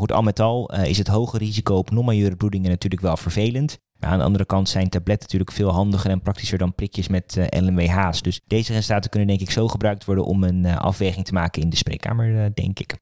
Goed, 0.00 0.12
al 0.12 0.22
met 0.22 0.40
al 0.40 0.74
uh, 0.74 0.84
is 0.84 0.98
het 0.98 1.08
hoge 1.08 1.38
risico 1.38 1.74
op 1.74 1.90
non-majeure 1.90 2.36
bloedingen 2.36 2.70
natuurlijk 2.70 3.02
wel 3.02 3.16
vervelend. 3.16 3.78
Maar 3.98 4.10
aan 4.10 4.18
de 4.18 4.24
andere 4.24 4.44
kant 4.44 4.68
zijn 4.68 4.88
tabletten 4.88 5.22
natuurlijk 5.22 5.52
veel 5.52 5.70
handiger 5.70 6.10
en 6.10 6.22
praktischer 6.22 6.58
dan 6.58 6.74
prikjes 6.74 7.08
met 7.08 7.36
uh, 7.36 7.44
LMWH's. 7.50 8.22
Dus 8.22 8.40
deze 8.46 8.72
resultaten 8.72 9.10
kunnen 9.10 9.28
denk 9.28 9.40
ik 9.40 9.50
zo 9.50 9.68
gebruikt 9.68 10.04
worden 10.04 10.24
om 10.24 10.44
een 10.44 10.64
uh, 10.64 10.76
afweging 10.76 11.24
te 11.24 11.32
maken 11.32 11.62
in 11.62 11.70
de 11.70 11.76
spreekkamer, 11.76 12.54
denk 12.54 12.78
ik. 12.78 12.98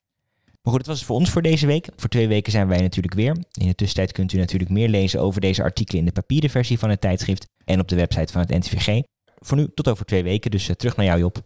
Maar 0.62 0.72
goed, 0.72 0.78
dat 0.78 0.86
was 0.86 0.96
het 0.96 1.06
voor 1.06 1.16
ons 1.16 1.30
voor 1.30 1.42
deze 1.42 1.66
week. 1.66 1.88
Voor 1.96 2.08
twee 2.08 2.28
weken 2.28 2.52
zijn 2.52 2.68
wij 2.68 2.80
natuurlijk 2.80 3.14
weer. 3.14 3.36
In 3.52 3.66
de 3.66 3.74
tussentijd 3.74 4.12
kunt 4.12 4.32
u 4.32 4.38
natuurlijk 4.38 4.70
meer 4.70 4.88
lezen 4.88 5.20
over 5.20 5.40
deze 5.40 5.62
artikelen 5.62 6.00
in 6.00 6.06
de 6.06 6.12
papieren 6.12 6.50
versie 6.50 6.78
van 6.78 6.90
het 6.90 7.00
tijdschrift 7.00 7.48
en 7.64 7.80
op 7.80 7.88
de 7.88 7.96
website 7.96 8.32
van 8.32 8.40
het 8.40 8.50
NTVG. 8.50 9.02
Voor 9.38 9.56
nu 9.56 9.68
tot 9.74 9.88
over 9.88 10.04
twee 10.04 10.22
weken, 10.22 10.50
dus 10.50 10.70
terug 10.76 10.96
naar 10.96 11.06
jou 11.06 11.18
Job. 11.18 11.42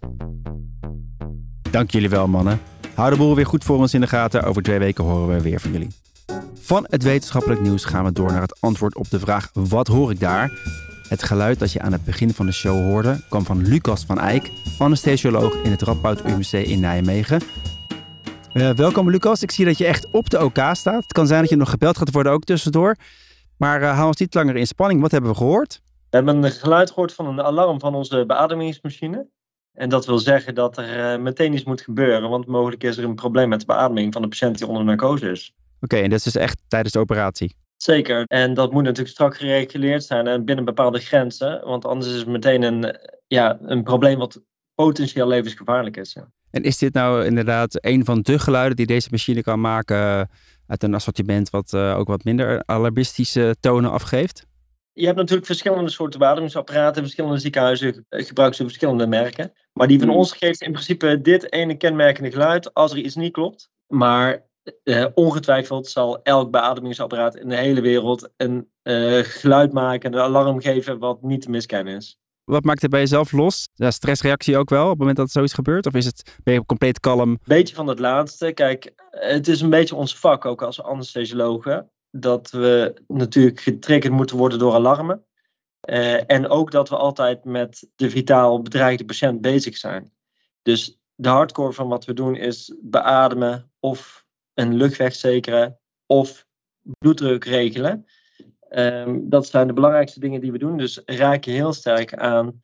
Dank 1.72 1.90
jullie 1.90 2.08
wel 2.08 2.28
mannen. 2.28 2.60
Hou 2.94 3.10
de 3.10 3.16
boel 3.16 3.34
weer 3.34 3.46
goed 3.46 3.64
voor 3.64 3.76
ons 3.76 3.94
in 3.94 4.00
de 4.00 4.06
gaten. 4.06 4.42
Over 4.42 4.62
twee 4.62 4.78
weken 4.78 5.04
horen 5.04 5.36
we 5.36 5.42
weer 5.42 5.60
van 5.60 5.72
jullie. 5.72 5.88
Van 6.54 6.86
het 6.88 7.02
wetenschappelijk 7.02 7.60
nieuws 7.60 7.84
gaan 7.84 8.04
we 8.04 8.12
door 8.12 8.32
naar 8.32 8.40
het 8.40 8.60
antwoord 8.60 8.96
op 8.96 9.10
de 9.10 9.18
vraag: 9.18 9.50
wat 9.52 9.86
hoor 9.86 10.10
ik 10.10 10.20
daar? 10.20 10.52
Het 11.08 11.22
geluid 11.22 11.58
dat 11.58 11.72
je 11.72 11.80
aan 11.80 11.92
het 11.92 12.04
begin 12.04 12.32
van 12.32 12.46
de 12.46 12.52
show 12.52 12.84
hoorde 12.84 13.20
kwam 13.28 13.44
van 13.44 13.62
Lucas 13.62 14.04
van 14.04 14.18
Eyck, 14.18 14.50
anesthesioloog 14.78 15.54
in 15.54 15.70
het 15.70 15.82
Radboud 15.82 16.24
UMC 16.24 16.52
in 16.52 16.80
Nijmegen. 16.80 17.40
Uh, 18.52 18.70
welkom 18.70 19.10
Lucas, 19.10 19.42
ik 19.42 19.50
zie 19.50 19.64
dat 19.64 19.78
je 19.78 19.86
echt 19.86 20.10
op 20.10 20.30
de 20.30 20.44
OK 20.44 20.58
staat. 20.72 21.02
Het 21.02 21.12
kan 21.12 21.26
zijn 21.26 21.40
dat 21.40 21.50
je 21.50 21.56
nog 21.56 21.70
gebeld 21.70 21.98
gaat 21.98 22.12
worden 22.12 22.32
ook 22.32 22.44
tussendoor. 22.44 22.96
Maar 23.56 23.82
uh, 23.82 23.94
hou 23.94 24.06
ons 24.06 24.16
niet 24.16 24.34
langer 24.34 24.56
in 24.56 24.66
spanning. 24.66 25.00
Wat 25.00 25.10
hebben 25.10 25.30
we 25.30 25.36
gehoord? 25.36 25.80
We 25.84 26.16
hebben 26.16 26.44
een 26.44 26.50
geluid 26.50 26.88
gehoord 26.88 27.12
van 27.14 27.26
een 27.26 27.42
alarm 27.42 27.80
van 27.80 27.94
onze 27.94 28.24
beademingsmachine. 28.26 29.26
En 29.72 29.88
dat 29.88 30.06
wil 30.06 30.18
zeggen 30.18 30.54
dat 30.54 30.78
er 30.78 31.14
uh, 31.14 31.22
meteen 31.22 31.52
iets 31.52 31.64
moet 31.64 31.80
gebeuren, 31.80 32.30
want 32.30 32.46
mogelijk 32.46 32.84
is 32.84 32.96
er 32.96 33.04
een 33.04 33.14
probleem 33.14 33.48
met 33.48 33.60
de 33.60 33.66
beademing 33.66 34.12
van 34.12 34.22
de 34.22 34.28
patiënt 34.28 34.58
die 34.58 34.66
onder 34.66 34.84
narcose 34.84 35.30
is. 35.30 35.52
Oké, 35.56 35.84
okay, 35.84 36.02
en 36.02 36.10
dat 36.10 36.18
is 36.18 36.24
dus 36.24 36.36
echt 36.36 36.64
tijdens 36.68 36.92
de 36.92 36.98
operatie? 36.98 37.56
Zeker, 37.76 38.24
en 38.26 38.54
dat 38.54 38.72
moet 38.72 38.82
natuurlijk 38.82 39.10
strak 39.10 39.36
gereguleerd 39.36 40.04
zijn 40.04 40.26
en 40.26 40.44
binnen 40.44 40.64
bepaalde 40.64 40.98
grenzen, 40.98 41.64
want 41.64 41.84
anders 41.84 42.12
is 42.12 42.18
het 42.18 42.26
meteen 42.26 42.62
een, 42.62 42.96
ja, 43.26 43.58
een 43.60 43.82
probleem 43.82 44.18
wat 44.18 44.40
potentieel 44.74 45.26
levensgevaarlijk 45.26 45.96
is. 45.96 46.12
Ja. 46.12 46.30
En 46.50 46.62
is 46.62 46.78
dit 46.78 46.94
nou 46.94 47.24
inderdaad 47.24 47.78
een 47.84 48.04
van 48.04 48.22
de 48.22 48.38
geluiden 48.38 48.76
die 48.76 48.86
deze 48.86 49.08
machine 49.10 49.42
kan 49.42 49.60
maken 49.60 50.28
uit 50.66 50.82
een 50.82 50.94
assortiment 50.94 51.50
wat 51.50 51.72
uh, 51.72 51.98
ook 51.98 52.08
wat 52.08 52.24
minder 52.24 52.62
alarmistische 52.66 53.56
tonen 53.60 53.90
afgeeft? 53.90 54.46
Je 54.92 55.04
hebt 55.04 55.18
natuurlijk 55.18 55.46
verschillende 55.46 55.90
soorten 55.90 56.18
beademingsapparaten. 56.18 57.02
Verschillende 57.02 57.38
ziekenhuizen 57.38 58.06
gebruiken 58.08 58.56
ze 58.56 58.64
verschillende 58.64 59.06
merken. 59.06 59.52
Maar 59.72 59.88
die 59.88 59.98
van 59.98 60.08
ons 60.08 60.32
geeft 60.32 60.62
in 60.62 60.72
principe 60.72 61.20
dit 61.20 61.52
ene 61.52 61.76
kenmerkende 61.76 62.30
geluid 62.30 62.74
als 62.74 62.92
er 62.92 62.98
iets 62.98 63.14
niet 63.14 63.32
klopt. 63.32 63.70
Maar 63.86 64.46
uh, 64.84 65.06
ongetwijfeld 65.14 65.88
zal 65.88 66.22
elk 66.22 66.50
beademingsapparaat 66.50 67.36
in 67.36 67.48
de 67.48 67.56
hele 67.56 67.80
wereld 67.80 68.30
een 68.36 68.70
uh, 68.82 69.18
geluid 69.22 69.72
maken, 69.72 70.12
een 70.12 70.20
alarm 70.20 70.60
geven 70.60 70.98
wat 70.98 71.22
niet 71.22 71.42
te 71.42 71.50
miskennen 71.50 71.96
is. 71.96 72.16
Wat 72.44 72.64
maakt 72.64 72.82
het 72.82 72.90
bij 72.90 73.00
jezelf 73.00 73.32
los? 73.32 73.68
Ja, 73.74 73.90
stressreactie 73.90 74.56
ook 74.56 74.70
wel 74.70 74.84
op 74.84 74.90
het 74.90 74.98
moment 74.98 75.16
dat 75.16 75.30
zoiets 75.30 75.52
gebeurt? 75.52 75.86
Of 75.86 75.94
is 75.94 76.04
het, 76.04 76.38
ben 76.42 76.54
je 76.54 76.66
compleet 76.66 77.00
kalm? 77.00 77.38
Beetje 77.44 77.74
van 77.74 77.86
het 77.86 77.98
laatste. 77.98 78.52
Kijk, 78.52 78.92
het 79.10 79.48
is 79.48 79.60
een 79.60 79.70
beetje 79.70 79.94
ons 79.94 80.18
vak 80.18 80.44
ook 80.44 80.62
als 80.62 80.82
anesthesiologen 80.82 81.90
dat 82.12 82.50
we 82.50 83.02
natuurlijk 83.06 83.60
getriggerd 83.60 84.12
moeten 84.12 84.36
worden 84.36 84.58
door 84.58 84.74
alarmen. 84.74 85.24
Uh, 85.88 86.30
en 86.30 86.48
ook 86.48 86.70
dat 86.70 86.88
we 86.88 86.96
altijd 86.96 87.44
met 87.44 87.90
de 87.96 88.10
vitaal 88.10 88.62
bedreigde 88.62 89.04
patiënt 89.04 89.40
bezig 89.40 89.76
zijn. 89.76 90.12
Dus 90.62 90.98
de 91.14 91.28
hardcore 91.28 91.72
van 91.72 91.88
wat 91.88 92.04
we 92.04 92.12
doen 92.12 92.36
is 92.36 92.74
beademen 92.80 93.70
of 93.80 94.24
een 94.54 94.74
luchtweg 94.74 95.14
zekeren 95.14 95.78
of 96.06 96.46
bloeddruk 96.80 97.44
regelen. 97.44 98.06
Um, 98.70 99.28
dat 99.28 99.46
zijn 99.46 99.66
de 99.66 99.72
belangrijkste 99.72 100.20
dingen 100.20 100.40
die 100.40 100.52
we 100.52 100.58
doen. 100.58 100.76
Dus 100.76 101.02
raak 101.04 101.44
je 101.44 101.50
heel 101.50 101.72
sterk 101.72 102.14
aan 102.14 102.62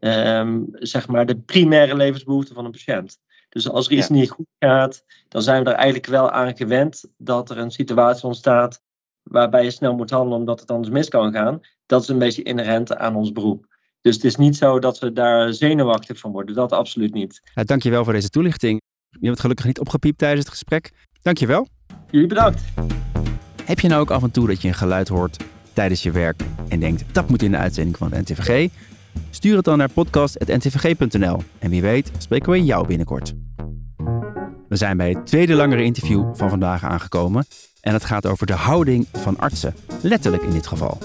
um, 0.00 0.68
zeg 0.72 1.08
maar 1.08 1.26
de 1.26 1.38
primaire 1.38 1.96
levensbehoeften 1.96 2.54
van 2.54 2.64
een 2.64 2.70
patiënt. 2.70 3.18
Dus 3.48 3.68
als 3.68 3.86
er 3.86 3.92
iets 3.92 4.08
ja. 4.08 4.14
niet 4.14 4.30
goed 4.30 4.46
gaat, 4.58 5.04
dan 5.28 5.42
zijn 5.42 5.64
we 5.64 5.70
er 5.70 5.76
eigenlijk 5.76 6.06
wel 6.06 6.30
aan 6.30 6.56
gewend 6.56 7.04
dat 7.16 7.50
er 7.50 7.58
een 7.58 7.70
situatie 7.70 8.24
ontstaat 8.24 8.82
waarbij 9.28 9.64
je 9.64 9.70
snel 9.70 9.94
moet 9.94 10.10
handelen 10.10 10.38
omdat 10.38 10.60
het 10.60 10.70
anders 10.70 10.90
mis 10.90 11.08
kan 11.08 11.32
gaan. 11.32 11.60
Dat 11.86 12.02
is 12.02 12.08
een 12.08 12.18
beetje 12.18 12.42
inherent 12.42 12.96
aan 12.96 13.16
ons 13.16 13.32
beroep. 13.32 13.66
Dus 14.00 14.14
het 14.14 14.24
is 14.24 14.36
niet 14.36 14.56
zo 14.56 14.78
dat 14.78 14.98
we 14.98 15.12
daar 15.12 15.52
zenuwachtig 15.52 16.18
van 16.18 16.32
worden. 16.32 16.54
Dat 16.54 16.72
absoluut 16.72 17.14
niet. 17.14 17.40
Ja, 17.54 17.64
dankjewel 17.64 18.04
voor 18.04 18.12
deze 18.12 18.28
toelichting. 18.28 18.80
Je 19.20 19.26
hebt 19.26 19.40
gelukkig 19.40 19.66
niet 19.66 19.80
opgepiept 19.80 20.18
tijdens 20.18 20.40
het 20.40 20.50
gesprek. 20.50 20.90
Dankjewel. 21.22 21.66
Jullie 22.10 22.28
bedankt. 22.28 22.62
Heb 23.64 23.80
je 23.80 23.88
nou 23.88 24.00
ook 24.00 24.10
af 24.10 24.22
en 24.22 24.30
toe 24.30 24.46
dat 24.46 24.62
je 24.62 24.68
een 24.68 24.74
geluid 24.74 25.08
hoort 25.08 25.44
tijdens 25.72 26.02
je 26.02 26.10
werk 26.10 26.42
en 26.68 26.80
denkt 26.80 27.14
dat 27.14 27.28
moet 27.28 27.42
in 27.42 27.50
de 27.50 27.56
uitzending 27.56 27.96
van 27.96 28.12
het 28.12 28.28
NTVG? 28.28 28.70
Stuur 29.30 29.56
het 29.56 29.64
dan 29.64 29.78
naar 29.78 29.90
podcast.ntvg.nl 29.90 31.42
en 31.58 31.70
wie 31.70 31.82
weet 31.82 32.10
spreken 32.18 32.52
we 32.52 32.64
jou 32.64 32.86
binnenkort. 32.86 33.34
We 34.68 34.76
zijn 34.76 34.96
bij 34.96 35.08
het 35.08 35.26
tweede 35.26 35.54
langere 35.54 35.82
interview 35.82 36.34
van 36.34 36.50
vandaag 36.50 36.84
aangekomen 36.84 37.46
en 37.80 37.92
het 37.92 38.04
gaat 38.04 38.26
over 38.26 38.46
de 38.46 38.54
houding 38.54 39.06
van 39.12 39.38
artsen, 39.38 39.74
letterlijk 40.02 40.42
in 40.42 40.50
dit 40.50 40.66
geval. 40.66 40.98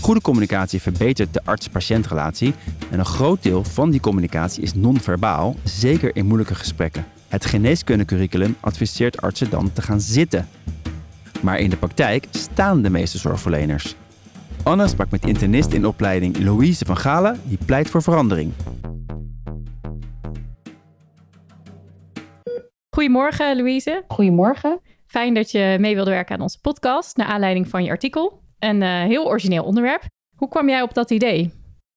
Goede 0.00 0.20
communicatie 0.20 0.80
verbetert 0.82 1.34
de 1.34 1.40
arts-patiëntrelatie 1.44 2.54
en 2.90 2.98
een 2.98 3.04
groot 3.04 3.42
deel 3.42 3.64
van 3.64 3.90
die 3.90 4.00
communicatie 4.00 4.62
is 4.62 4.74
non-verbaal, 4.74 5.56
zeker 5.64 6.16
in 6.16 6.26
moeilijke 6.26 6.54
gesprekken. 6.54 7.06
Het 7.28 7.44
geneeskundecurriculum 7.44 8.56
adviseert 8.60 9.20
artsen 9.20 9.50
dan 9.50 9.72
te 9.72 9.82
gaan 9.82 10.00
zitten. 10.00 10.48
Maar 11.42 11.58
in 11.58 11.70
de 11.70 11.76
praktijk 11.76 12.26
staan 12.30 12.82
de 12.82 12.90
meeste 12.90 13.18
zorgverleners. 13.18 13.96
Anne 14.62 14.88
sprak 14.88 15.10
met 15.10 15.26
internist 15.26 15.72
in 15.72 15.86
opleiding 15.86 16.38
Louise 16.38 16.84
van 16.84 16.96
Galen, 16.96 17.40
die 17.44 17.58
pleit 17.64 17.90
voor 17.90 18.02
verandering. 18.02 18.52
Goedemorgen, 22.96 23.56
Louise. 23.56 24.04
Goedemorgen. 24.08 24.80
Fijn 25.06 25.34
dat 25.34 25.50
je 25.50 25.76
mee 25.80 25.94
wilde 25.94 26.10
werken 26.10 26.34
aan 26.34 26.40
onze 26.40 26.60
podcast, 26.60 27.16
naar 27.16 27.26
aanleiding 27.26 27.68
van 27.68 27.84
je 27.84 27.90
artikel. 27.90 28.40
Een 28.58 28.80
uh, 28.80 29.02
heel 29.02 29.26
origineel 29.26 29.64
onderwerp. 29.64 30.02
Hoe 30.36 30.48
kwam 30.48 30.68
jij 30.68 30.82
op 30.82 30.94
dat 30.94 31.10
idee? 31.10 31.52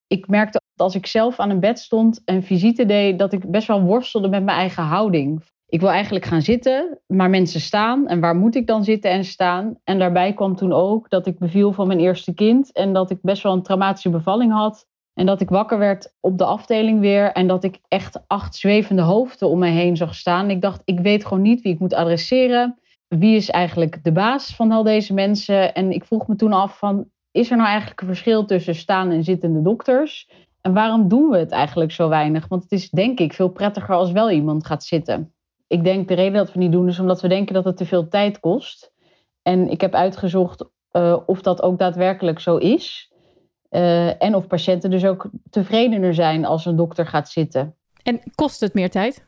Ik 0.08 0.28
merkte 0.28 0.60
dat 0.76 0.86
als 0.86 0.96
ik 0.96 1.06
zelf 1.06 1.40
aan 1.40 1.50
een 1.50 1.60
bed 1.60 1.80
stond 1.80 2.22
en 2.26 2.44
visite 2.44 2.86
deed, 2.86 3.20
dat 3.20 3.34
ik 3.34 3.52
best 3.52 3.68
wel 3.68 3.82
worstelde 3.82 4.30
met 4.30 4.44
mijn 4.44 4.58
eigen 4.58 4.84
houding. 4.84 5.44
Ik 5.68 5.80
wil 5.80 5.90
eigenlijk 5.90 6.26
gaan 6.26 6.42
zitten, 6.42 7.00
maar 7.08 7.30
mensen 7.30 7.62
staan. 7.62 8.08
En 8.08 8.20
waar 8.20 8.36
moet 8.36 8.56
ik 8.56 8.68
dan 8.68 8.84
zitten 8.84 9.12
en 9.12 9.26
staan? 9.26 9.80
En 9.84 10.00
daarbij 10.00 10.34
kwam 10.34 10.56
toen 10.56 10.74
ook 10.74 11.10
dat 11.10 11.28
ik 11.28 11.40
beviel 11.40 11.74
van 11.74 11.88
mijn 11.88 12.00
eerste 12.00 12.34
kind 12.34 12.72
en 12.72 12.94
dat 12.94 13.10
ik 13.10 13.22
best 13.22 13.44
wel 13.44 13.54
een 13.54 13.64
traumatische 13.64 14.10
bevalling 14.10 14.52
had. 14.52 14.88
En 15.16 15.26
dat 15.26 15.42
ik 15.42 15.50
wakker 15.50 15.78
werd 15.78 16.14
op 16.20 16.38
de 16.38 16.46
afdeling 16.46 17.00
weer 17.00 17.32
en 17.32 17.48
dat 17.48 17.64
ik 17.64 17.80
echt 17.88 18.20
acht 18.28 18.56
zwevende 18.56 19.02
hoofden 19.02 19.50
om 19.50 19.60
me 19.60 19.68
heen 19.68 19.98
zag 19.98 20.16
staan. 20.16 20.50
Ik 20.50 20.62
dacht, 20.62 20.82
ik 20.86 21.00
weet 21.00 21.26
gewoon 21.26 21.44
niet 21.44 21.62
wie 21.62 21.74
ik 21.74 21.80
moet 21.80 21.94
adresseren. 21.94 22.80
Wie 23.08 23.36
is 23.36 23.50
eigenlijk 23.50 24.04
de 24.04 24.12
baas 24.12 24.56
van 24.56 24.72
al 24.72 24.84
deze 24.84 25.14
mensen? 25.14 25.74
En 25.74 25.92
ik 25.92 26.06
vroeg 26.06 26.28
me 26.28 26.36
toen 26.36 26.54
af 26.54 26.78
van, 26.78 27.06
is 27.32 27.52
er 27.52 27.58
nou 27.58 27.70
eigenlijk 27.70 28.02
een 28.02 28.08
verschil 28.08 28.46
tussen 28.46 28.76
staan 28.76 29.12
en 29.12 29.24
zittende 29.24 29.62
dokters? 29.62 30.30
En 30.62 30.74
waarom 30.74 31.08
doen 31.08 31.30
we 31.30 31.38
het 31.38 31.52
eigenlijk 31.52 31.92
zo 31.92 32.10
weinig? 32.10 32.48
Want 32.48 32.64
het 32.64 32.72
is 32.72 32.90
denk 32.90 33.20
ik 33.20 33.34
veel 33.34 33.50
prettiger 33.50 33.96
als 33.96 34.12
wel 34.12 34.32
iemand 34.32 34.66
gaat 34.66 34.84
zitten. 34.84 35.34
Ik 35.68 35.84
denk 35.84 36.08
de 36.08 36.14
reden 36.14 36.34
dat 36.34 36.54
we 36.54 36.60
niet 36.60 36.72
doen 36.72 36.88
is 36.88 37.00
omdat 37.00 37.22
we 37.22 37.28
denken 37.28 37.54
dat 37.54 37.66
het 37.66 37.78
te 37.78 37.86
veel 37.86 38.08
tijd 38.08 38.40
kost. 38.40 38.92
En 39.42 39.70
ik 39.70 39.82
heb 39.82 39.94
uitgezocht 39.94 40.66
uh, 40.92 41.18
of 41.26 41.42
dat 41.42 41.62
ook 41.62 41.80
daadwerkelijk 41.80 42.40
zo 42.40 42.58
is. 42.58 43.14
Uh, 43.76 44.24
en 44.24 44.36
of 44.36 44.48
patiënten 44.48 44.90
dus 44.90 45.06
ook 45.06 45.30
tevredener 45.50 46.14
zijn 46.14 46.46
als 46.46 46.66
een 46.66 46.76
dokter 46.76 47.08
gaat 47.08 47.30
zitten. 47.30 47.76
En 48.04 48.22
kost 48.36 48.60
het 48.60 48.74
meer 48.74 48.90
tijd? 48.90 49.26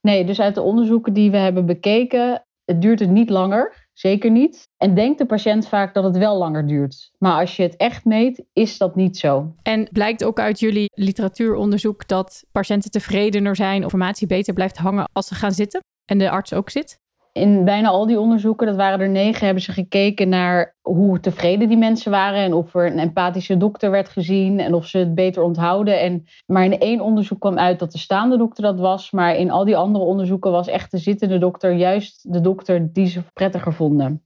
Nee, 0.00 0.24
dus 0.24 0.40
uit 0.40 0.54
de 0.54 0.62
onderzoeken 0.62 1.12
die 1.12 1.30
we 1.30 1.36
hebben 1.36 1.66
bekeken, 1.66 2.44
het 2.64 2.82
duurt 2.82 3.00
het 3.00 3.10
niet 3.10 3.30
langer. 3.30 3.90
Zeker 3.92 4.30
niet. 4.30 4.68
En 4.76 4.94
denkt 4.94 5.18
de 5.18 5.26
patiënt 5.26 5.68
vaak 5.68 5.94
dat 5.94 6.04
het 6.04 6.16
wel 6.16 6.38
langer 6.38 6.66
duurt. 6.66 7.10
Maar 7.18 7.40
als 7.40 7.56
je 7.56 7.62
het 7.62 7.76
echt 7.76 8.04
meet, 8.04 8.44
is 8.52 8.78
dat 8.78 8.96
niet 8.96 9.18
zo. 9.18 9.54
En 9.62 9.88
blijkt 9.92 10.24
ook 10.24 10.38
uit 10.38 10.60
jullie 10.60 10.90
literatuuronderzoek 10.94 12.08
dat 12.08 12.44
patiënten 12.52 12.90
tevredener 12.90 13.56
zijn, 13.56 13.76
of 13.76 13.82
informatie 13.82 14.26
beter 14.26 14.54
blijft 14.54 14.76
hangen 14.76 15.08
als 15.12 15.26
ze 15.26 15.34
gaan 15.34 15.52
zitten 15.52 15.80
en 16.04 16.18
de 16.18 16.30
arts 16.30 16.52
ook 16.52 16.70
zit? 16.70 17.00
In 17.32 17.64
bijna 17.64 17.88
al 17.88 18.06
die 18.06 18.20
onderzoeken, 18.20 18.66
dat 18.66 18.76
waren 18.76 19.00
er 19.00 19.08
negen, 19.08 19.44
hebben 19.44 19.62
ze 19.62 19.72
gekeken 19.72 20.28
naar 20.28 20.76
hoe 20.80 21.20
tevreden 21.20 21.68
die 21.68 21.76
mensen 21.76 22.10
waren 22.10 22.40
en 22.40 22.52
of 22.52 22.74
er 22.74 22.86
een 22.86 22.98
empathische 22.98 23.56
dokter 23.56 23.90
werd 23.90 24.08
gezien 24.08 24.60
en 24.60 24.74
of 24.74 24.86
ze 24.86 24.98
het 24.98 25.14
beter 25.14 25.42
onthouden. 25.42 26.00
En, 26.00 26.24
maar 26.46 26.64
in 26.64 26.78
één 26.78 27.00
onderzoek 27.00 27.40
kwam 27.40 27.58
uit 27.58 27.78
dat 27.78 27.92
de 27.92 27.98
staande 27.98 28.36
dokter 28.36 28.62
dat 28.62 28.80
was, 28.80 29.10
maar 29.10 29.36
in 29.36 29.50
al 29.50 29.64
die 29.64 29.76
andere 29.76 30.04
onderzoeken 30.04 30.50
was 30.50 30.68
echt 30.68 30.90
de 30.90 30.98
zittende 30.98 31.38
dokter 31.38 31.72
juist 31.72 32.32
de 32.32 32.40
dokter 32.40 32.92
die 32.92 33.06
ze 33.06 33.22
prettiger 33.32 33.72
vonden. 33.72 34.22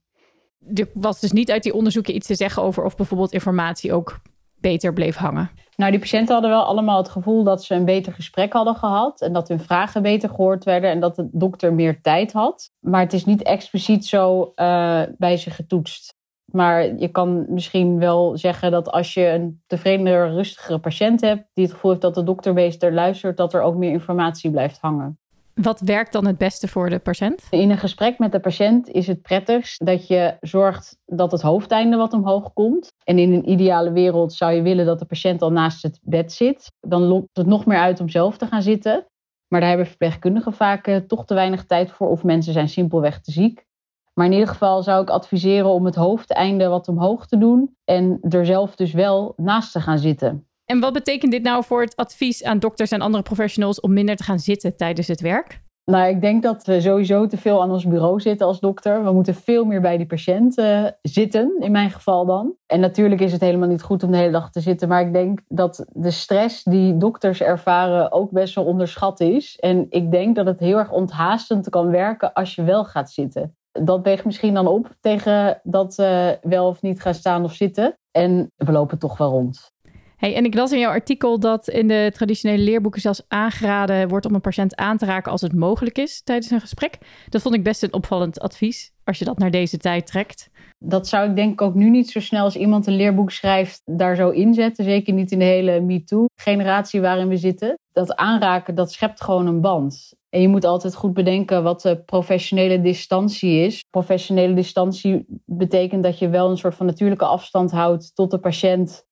Er 0.73 0.89
was 0.93 1.19
dus 1.19 1.31
niet 1.31 1.51
uit 1.51 1.63
die 1.63 1.73
onderzoeken 1.73 2.15
iets 2.15 2.27
te 2.27 2.35
zeggen 2.35 2.63
over 2.63 2.83
of 2.83 2.95
bijvoorbeeld 2.95 3.33
informatie 3.33 3.93
ook 3.93 4.19
beter 4.59 4.93
bleef 4.93 5.15
hangen. 5.15 5.49
Nou, 5.75 5.91
die 5.91 5.99
patiënten 5.99 6.33
hadden 6.33 6.51
wel 6.51 6.63
allemaal 6.63 6.97
het 6.97 7.09
gevoel 7.09 7.43
dat 7.43 7.63
ze 7.63 7.75
een 7.75 7.85
beter 7.85 8.13
gesprek 8.13 8.53
hadden 8.53 8.75
gehad. 8.75 9.21
En 9.21 9.33
dat 9.33 9.47
hun 9.47 9.59
vragen 9.59 10.01
beter 10.01 10.29
gehoord 10.29 10.63
werden 10.63 10.89
en 10.89 10.99
dat 10.99 11.15
de 11.15 11.29
dokter 11.31 11.73
meer 11.73 12.01
tijd 12.01 12.33
had. 12.33 12.71
Maar 12.79 13.01
het 13.01 13.13
is 13.13 13.25
niet 13.25 13.43
expliciet 13.43 14.05
zo 14.05 14.51
uh, 14.55 15.01
bij 15.17 15.37
ze 15.37 15.49
getoetst. 15.49 16.15
Maar 16.51 16.95
je 16.95 17.07
kan 17.07 17.45
misschien 17.49 17.99
wel 17.99 18.37
zeggen 18.37 18.71
dat 18.71 18.91
als 18.91 19.13
je 19.13 19.27
een 19.27 19.61
tevredenere, 19.67 20.33
rustigere 20.33 20.79
patiënt 20.79 21.21
hebt, 21.21 21.49
die 21.53 21.63
het 21.63 21.73
gevoel 21.73 21.91
heeft 21.91 22.03
dat 22.03 22.15
de 22.15 22.23
dokter 22.23 22.53
beter 22.53 22.93
luistert, 22.93 23.37
dat 23.37 23.53
er 23.53 23.61
ook 23.61 23.75
meer 23.75 23.91
informatie 23.91 24.51
blijft 24.51 24.79
hangen. 24.79 25.19
Wat 25.61 25.79
werkt 25.79 26.11
dan 26.11 26.25
het 26.25 26.37
beste 26.37 26.67
voor 26.67 26.89
de 26.89 26.99
patiënt? 26.99 27.47
In 27.49 27.69
een 27.69 27.77
gesprek 27.77 28.19
met 28.19 28.31
de 28.31 28.39
patiënt 28.39 28.89
is 28.89 29.07
het 29.07 29.21
prettigst 29.21 29.85
dat 29.85 30.07
je 30.07 30.37
zorgt 30.41 30.97
dat 31.05 31.31
het 31.31 31.41
hoofdeinde 31.41 31.97
wat 31.97 32.13
omhoog 32.13 32.53
komt. 32.53 32.93
En 33.03 33.19
in 33.19 33.33
een 33.33 33.49
ideale 33.49 33.91
wereld 33.91 34.33
zou 34.33 34.51
je 34.51 34.61
willen 34.61 34.85
dat 34.85 34.99
de 34.99 35.05
patiënt 35.05 35.41
al 35.41 35.51
naast 35.51 35.83
het 35.83 35.99
bed 36.01 36.33
zit. 36.33 36.71
Dan 36.79 37.01
lokt 37.01 37.37
het 37.37 37.45
nog 37.45 37.65
meer 37.65 37.77
uit 37.77 37.99
om 37.99 38.09
zelf 38.09 38.37
te 38.37 38.45
gaan 38.45 38.61
zitten. 38.61 39.05
Maar 39.47 39.59
daar 39.59 39.69
hebben 39.69 39.87
verpleegkundigen 39.87 40.53
vaak 40.53 40.87
uh, 40.87 40.97
toch 40.97 41.25
te 41.25 41.33
weinig 41.33 41.65
tijd 41.65 41.91
voor 41.91 42.09
of 42.09 42.23
mensen 42.23 42.53
zijn 42.53 42.69
simpelweg 42.69 43.21
te 43.21 43.31
ziek. 43.31 43.65
Maar 44.13 44.25
in 44.25 44.31
ieder 44.31 44.47
geval 44.47 44.83
zou 44.83 45.01
ik 45.01 45.09
adviseren 45.09 45.69
om 45.69 45.85
het 45.85 45.95
hoofdeinde 45.95 46.67
wat 46.67 46.87
omhoog 46.87 47.27
te 47.27 47.37
doen 47.37 47.75
en 47.85 48.17
er 48.29 48.45
zelf 48.45 48.75
dus 48.75 48.93
wel 48.93 49.33
naast 49.37 49.71
te 49.71 49.81
gaan 49.81 49.99
zitten. 49.99 50.47
En 50.67 50.79
wat 50.79 50.93
betekent 50.93 51.31
dit 51.31 51.43
nou 51.43 51.63
voor 51.63 51.81
het 51.81 51.95
advies 51.95 52.43
aan 52.43 52.59
dokters 52.59 52.91
en 52.91 53.01
andere 53.01 53.23
professionals 53.23 53.79
om 53.79 53.93
minder 53.93 54.15
te 54.15 54.23
gaan 54.23 54.39
zitten 54.39 54.75
tijdens 54.75 55.07
het 55.07 55.21
werk? 55.21 55.61
Nou, 55.91 56.09
ik 56.09 56.21
denk 56.21 56.43
dat 56.43 56.65
we 56.65 56.81
sowieso 56.81 57.27
te 57.27 57.37
veel 57.37 57.61
aan 57.61 57.71
ons 57.71 57.87
bureau 57.87 58.19
zitten 58.19 58.47
als 58.47 58.59
dokter. 58.59 59.03
We 59.03 59.11
moeten 59.11 59.35
veel 59.35 59.65
meer 59.65 59.81
bij 59.81 59.97
die 59.97 60.05
patiënt 60.05 60.57
uh, 60.57 60.85
zitten, 61.01 61.55
in 61.59 61.71
mijn 61.71 61.89
geval 61.89 62.25
dan. 62.25 62.55
En 62.65 62.79
natuurlijk 62.79 63.21
is 63.21 63.31
het 63.31 63.41
helemaal 63.41 63.67
niet 63.67 63.81
goed 63.81 64.03
om 64.03 64.11
de 64.11 64.17
hele 64.17 64.31
dag 64.31 64.51
te 64.51 64.59
zitten. 64.59 64.87
Maar 64.87 65.01
ik 65.01 65.13
denk 65.13 65.39
dat 65.47 65.85
de 65.89 66.11
stress 66.11 66.63
die 66.63 66.97
dokters 66.97 67.41
ervaren 67.41 68.11
ook 68.11 68.31
best 68.31 68.55
wel 68.55 68.65
onderschat 68.65 69.19
is. 69.19 69.55
En 69.59 69.85
ik 69.89 70.11
denk 70.11 70.35
dat 70.35 70.45
het 70.45 70.59
heel 70.59 70.77
erg 70.77 70.91
onthaastend 70.91 71.69
kan 71.69 71.89
werken 71.89 72.33
als 72.33 72.55
je 72.55 72.63
wel 72.63 72.85
gaat 72.85 73.11
zitten. 73.11 73.55
Dat 73.71 74.03
weegt 74.03 74.25
misschien 74.25 74.53
dan 74.53 74.67
op 74.67 74.95
tegen 74.99 75.59
dat 75.63 75.97
uh, 75.99 76.29
wel 76.41 76.67
of 76.67 76.81
niet 76.81 77.01
gaan 77.01 77.13
staan 77.13 77.43
of 77.43 77.53
zitten. 77.53 77.97
En 78.11 78.51
we 78.55 78.71
lopen 78.71 78.97
toch 78.97 79.17
wel 79.17 79.29
rond. 79.29 79.75
Hey, 80.17 80.35
en 80.35 80.45
ik 80.45 80.53
las 80.53 80.71
in 80.71 80.79
jouw 80.79 80.91
artikel 80.91 81.39
dat 81.39 81.67
in 81.67 81.87
de 81.87 82.09
traditionele 82.13 82.63
leerboeken 82.63 83.01
zelfs 83.01 83.25
aangeraden 83.27 84.07
wordt 84.07 84.25
om 84.25 84.33
een 84.33 84.41
patiënt 84.41 84.75
aan 84.75 84.97
te 84.97 85.05
raken 85.05 85.31
als 85.31 85.41
het 85.41 85.53
mogelijk 85.53 85.97
is 85.97 86.21
tijdens 86.23 86.51
een 86.51 86.59
gesprek. 86.59 86.97
Dat 87.29 87.41
vond 87.41 87.55
ik 87.55 87.63
best 87.63 87.83
een 87.83 87.93
opvallend 87.93 88.39
advies 88.39 88.91
als 89.03 89.19
je 89.19 89.25
dat 89.25 89.37
naar 89.37 89.51
deze 89.51 89.77
tijd 89.77 90.07
trekt. 90.07 90.49
Dat 90.79 91.07
zou 91.07 91.29
ik 91.29 91.35
denk 91.35 91.51
ik 91.51 91.61
ook 91.61 91.73
nu 91.73 91.89
niet 91.89 92.09
zo 92.09 92.19
snel 92.19 92.43
als 92.43 92.55
iemand 92.55 92.87
een 92.87 92.95
leerboek 92.95 93.31
schrijft 93.31 93.81
daar 93.85 94.15
zo 94.15 94.29
inzetten. 94.29 94.83
Zeker 94.83 95.13
niet 95.13 95.31
in 95.31 95.39
de 95.39 95.45
hele 95.45 95.81
MeToo-generatie 95.81 97.01
waarin 97.01 97.27
we 97.27 97.37
zitten. 97.37 97.77
Dat 97.91 98.15
aanraken, 98.15 98.75
dat 98.75 98.91
schept 98.91 99.21
gewoon 99.21 99.47
een 99.47 99.61
band. 99.61 100.13
En 100.29 100.41
je 100.41 100.47
moet 100.47 100.65
altijd 100.65 100.95
goed 100.95 101.13
bedenken 101.13 101.63
wat 101.63 101.81
de 101.81 102.03
professionele 102.03 102.81
distantie 102.81 103.65
is. 103.65 103.83
Professionele 103.89 104.53
distantie 104.53 105.25
betekent 105.45 106.03
dat 106.03 106.19
je 106.19 106.29
wel 106.29 106.49
een 106.49 106.57
soort 106.57 106.75
van 106.75 106.85
natuurlijke 106.85 107.25
afstand 107.25 107.71
houdt 107.71 108.15
tot 108.15 108.31
de 108.31 108.39
patiënt 108.39 109.06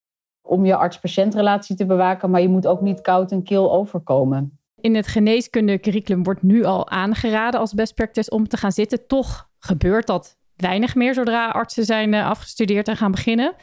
om 0.46 0.66
je 0.66 0.76
arts-patiëntrelatie 0.76 1.76
te 1.76 1.86
bewaken, 1.86 2.30
maar 2.30 2.42
je 2.42 2.50
moet 2.50 2.68
ook 2.68 2.82
niet 2.82 3.02
koud 3.02 3.32
en 3.32 3.44
kil 3.44 3.74
overkomen. 3.74 4.60
In 4.82 4.96
het 4.96 5.08
geneeskundecurriculum 5.08 6.24
wordt 6.24 6.44
nu 6.44 6.64
al 6.64 6.90
aangeraden 6.90 7.60
als 7.60 7.74
best 7.74 7.96
practice 7.96 8.30
om 8.30 8.48
te 8.48 8.58
gaan 8.58 8.72
zitten. 8.72 9.08
Toch 9.08 9.50
gebeurt 9.60 10.08
dat 10.08 10.38
weinig 10.56 10.96
meer 10.96 11.14
zodra 11.14 11.50
artsen 11.50 11.86
zijn 11.86 12.14
eh, 12.14 12.30
afgestudeerd 12.30 12.88
en 12.88 12.98
gaan 12.98 13.12
beginnen. 13.12 13.54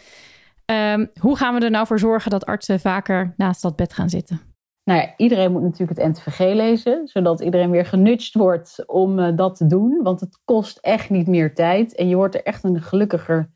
Um, 0.67 1.11
hoe 1.21 1.37
gaan 1.37 1.55
we 1.55 1.65
er 1.65 1.71
nou 1.71 1.87
voor 1.87 1.99
zorgen 1.99 2.31
dat 2.31 2.47
artsen 2.47 2.81
vaker 2.81 3.35
naast 3.37 3.63
dat 3.63 3.77
bed 3.77 3.93
gaan 3.93 4.11
zitten? 4.11 4.41
Nou 4.85 5.01
ja, 5.01 5.15
iedereen 5.17 5.53
moet 5.53 5.63
natuurlijk 5.63 5.99
het 5.99 6.09
NTVG 6.09 6.39
lezen, 6.55 7.09
zodat 7.09 7.41
iedereen 7.41 7.71
weer 7.71 7.87
genudged 7.87 8.35
wordt 8.35 8.83
om 8.87 9.19
uh, 9.19 9.37
dat 9.37 9.57
te 9.57 9.67
doen. 9.67 10.03
Want 10.03 10.21
het 10.21 10.41
kost 10.45 10.79
echt 10.79 11.11
niet 11.11 11.27
meer 11.27 11.55
tijd 11.55 11.95
en 11.95 12.09
je 12.09 12.17
wordt 12.17 12.35
er 12.35 12.43
echt 12.43 12.65
een 12.65 12.83
gelukkiger 12.83 13.51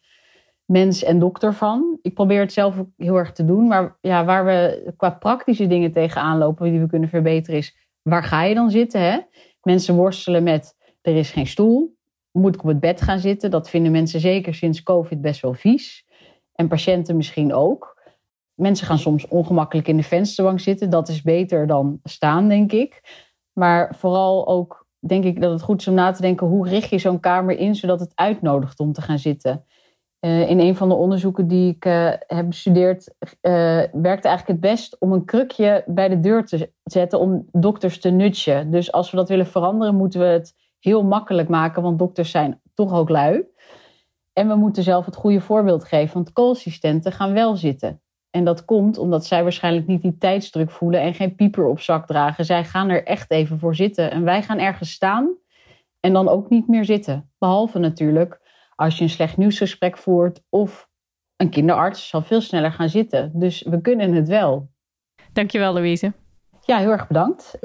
mens 0.67 1.03
en 1.03 1.19
dokter 1.19 1.55
van. 1.55 1.99
Ik 2.03 2.15
probeer 2.15 2.41
het 2.41 2.53
zelf 2.53 2.79
ook 2.79 2.89
heel 2.97 3.17
erg 3.17 3.33
te 3.33 3.45
doen. 3.45 3.67
Maar 3.67 3.97
ja, 4.01 4.25
waar 4.25 4.45
we 4.45 4.93
qua 4.97 5.11
praktische 5.11 5.67
dingen 5.67 5.93
tegenaan 5.93 6.39
lopen 6.39 6.71
die 6.71 6.81
we 6.81 6.87
kunnen 6.87 7.09
verbeteren 7.09 7.59
is... 7.59 7.77
waar 8.03 8.25
ga 8.25 8.43
je 8.43 8.55
dan 8.55 8.71
zitten? 8.71 9.01
Hè? 9.01 9.19
Mensen 9.63 9.95
worstelen 9.95 10.43
met, 10.43 10.77
er 11.03 11.17
is 11.17 11.31
geen 11.31 11.47
stoel. 11.47 11.97
Moet 12.33 12.55
ik 12.55 12.63
op 12.63 12.69
het 12.69 12.81
bed 12.81 13.01
gaan 13.01 13.19
zitten? 13.19 13.51
Dat 13.51 13.71
vinden 13.71 13.93
mensen 13.93 14.21
zeker 14.21 14.55
sinds 14.55 14.83
COVID 14.83 15.21
best 15.21 15.41
wel 15.41 15.55
vies. 15.55 16.05
En 16.53 16.69
patiënten 16.69 17.17
misschien 17.17 17.55
ook. 17.55 17.95
Mensen 18.55 18.87
gaan 18.87 18.99
soms 18.99 19.29
ongemakkelijk 19.29 19.89
in 19.89 19.97
de 19.97 20.03
vensterbank 20.03 20.61
zitten. 20.61 20.91
Dat 20.91 21.09
is 21.09 21.23
beter 21.23 21.67
dan 21.67 22.01
staan, 22.03 22.49
denk 22.49 22.73
ik. 22.73 23.01
Maar 23.53 23.95
vooral 23.99 24.49
ook 24.49 24.87
denk 24.99 25.25
ik 25.25 25.41
dat 25.41 25.53
het 25.53 25.63
goed 25.63 25.81
is 25.81 25.89
om 25.89 25.95
na 25.95 26.11
te 26.11 26.23
denken... 26.23 26.47
hoe 26.47 26.69
richt 26.69 26.91
je 26.91 26.99
zo'n 26.99 27.21
kamer 27.21 27.59
in 27.59 27.75
zodat 27.75 28.01
het 28.01 28.13
uitnodigt 28.15 28.79
om 28.79 28.93
te 28.93 29.03
gaan 29.03 29.19
zitten... 29.19 29.65
Uh, 30.27 30.51
in 30.51 30.61
een 30.61 30.77
van 30.77 30.89
de 30.89 30.95
onderzoeken 30.95 31.49
die 31.49 31.75
ik 31.75 31.85
uh, 31.85 32.13
heb 32.27 32.47
bestudeerd, 32.47 33.15
uh, 33.19 33.33
werkte 33.93 34.29
eigenlijk 34.29 34.47
het 34.47 34.61
best 34.61 34.97
om 34.99 35.13
een 35.13 35.25
krukje 35.25 35.85
bij 35.87 36.09
de 36.09 36.21
deur 36.21 36.45
te 36.45 36.73
zetten 36.85 37.19
om 37.19 37.49
dokters 37.53 38.01
te 38.01 38.11
nudgen. 38.11 38.71
Dus 38.71 38.93
als 38.93 39.11
we 39.11 39.17
dat 39.17 39.29
willen 39.29 39.47
veranderen, 39.47 39.95
moeten 39.95 40.21
we 40.21 40.27
het 40.27 40.55
heel 40.79 41.05
makkelijk 41.05 41.49
maken, 41.49 41.83
want 41.83 41.99
dokters 41.99 42.31
zijn 42.31 42.61
toch 42.75 42.93
ook 42.93 43.09
lui. 43.09 43.45
En 44.33 44.49
we 44.49 44.55
moeten 44.55 44.83
zelf 44.83 45.05
het 45.05 45.17
goede 45.17 45.41
voorbeeld 45.41 45.85
geven, 45.85 46.15
want 46.15 46.33
co-assistenten 46.33 47.13
gaan 47.13 47.33
wel 47.33 47.57
zitten. 47.57 48.01
En 48.31 48.45
dat 48.45 48.65
komt 48.65 48.99
omdat 48.99 49.27
zij 49.27 49.43
waarschijnlijk 49.43 49.87
niet 49.87 50.03
die 50.03 50.19
tijdsdruk 50.19 50.71
voelen 50.71 51.01
en 51.01 51.15
geen 51.15 51.35
pieper 51.35 51.67
op 51.67 51.81
zak 51.81 52.07
dragen. 52.07 52.45
Zij 52.45 52.65
gaan 52.65 52.89
er 52.89 53.05
echt 53.05 53.31
even 53.31 53.59
voor 53.59 53.75
zitten. 53.75 54.11
En 54.11 54.25
wij 54.25 54.43
gaan 54.43 54.59
ergens 54.59 54.91
staan 54.91 55.35
en 56.01 56.13
dan 56.13 56.29
ook 56.29 56.49
niet 56.49 56.69
meer 56.69 56.85
zitten. 56.85 57.31
Behalve 57.39 57.79
natuurlijk 57.79 58.45
als 58.77 58.97
je 58.97 59.03
een 59.03 59.11
slecht 59.11 59.37
nieuwsgesprek 59.37 59.99
voert 59.99 60.43
of 60.49 60.89
een 61.37 61.51
kinderarts 61.51 62.09
zal 62.09 62.23
veel 62.23 62.41
sneller 62.41 62.73
gaan 62.73 62.89
zitten. 62.89 63.31
Dus 63.35 63.63
we 63.63 63.81
kunnen 63.81 64.13
het 64.13 64.29
wel. 64.29 64.71
Dankjewel, 65.33 65.73
Louise. 65.73 66.13
Ja, 66.65 66.79
heel 66.79 66.91
erg 66.91 67.07
bedankt. 67.07 67.59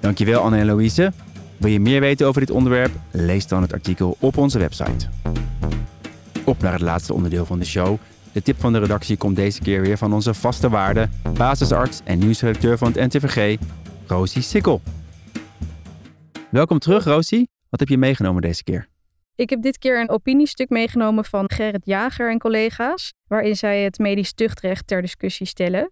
Dankjewel 0.00 0.40
Anne 0.40 0.58
en 0.58 0.66
Louise. 0.66 1.12
Wil 1.56 1.70
je 1.70 1.80
meer 1.80 2.00
weten 2.00 2.26
over 2.26 2.40
dit 2.40 2.50
onderwerp? 2.50 2.92
Lees 3.10 3.46
dan 3.46 3.62
het 3.62 3.72
artikel 3.72 4.16
op 4.20 4.36
onze 4.36 4.58
website. 4.58 5.08
Op 6.44 6.62
naar 6.62 6.72
het 6.72 6.80
laatste 6.80 7.14
onderdeel 7.14 7.44
van 7.44 7.58
de 7.58 7.64
show. 7.64 7.98
De 8.32 8.42
tip 8.42 8.60
van 8.60 8.72
de 8.72 8.78
redactie 8.78 9.16
komt 9.16 9.36
deze 9.36 9.60
keer 9.60 9.80
weer 9.80 9.98
van 9.98 10.12
onze 10.12 10.34
vaste 10.34 10.68
waarde, 10.68 11.08
basisarts 11.36 12.00
en 12.04 12.18
nieuwsredacteur 12.18 12.78
van 12.78 12.92
het 12.92 13.12
NTVG, 13.12 13.58
Rosie 14.06 14.42
Sikkel. 14.42 14.80
Welkom 16.50 16.78
terug, 16.78 17.04
Rosie. 17.04 17.48
Wat 17.68 17.80
heb 17.80 17.88
je 17.88 17.98
meegenomen 17.98 18.42
deze 18.42 18.64
keer? 18.64 18.91
Ik 19.42 19.50
heb 19.50 19.62
dit 19.62 19.78
keer 19.78 20.00
een 20.00 20.10
opiniestuk 20.10 20.68
meegenomen 20.68 21.24
van 21.24 21.50
Gerrit 21.50 21.86
Jager 21.86 22.30
en 22.30 22.38
collega's, 22.38 23.12
waarin 23.26 23.56
zij 23.56 23.82
het 23.82 23.98
medisch 23.98 24.32
tuchtrecht 24.32 24.86
ter 24.86 25.00
discussie 25.00 25.46
stellen. 25.46 25.90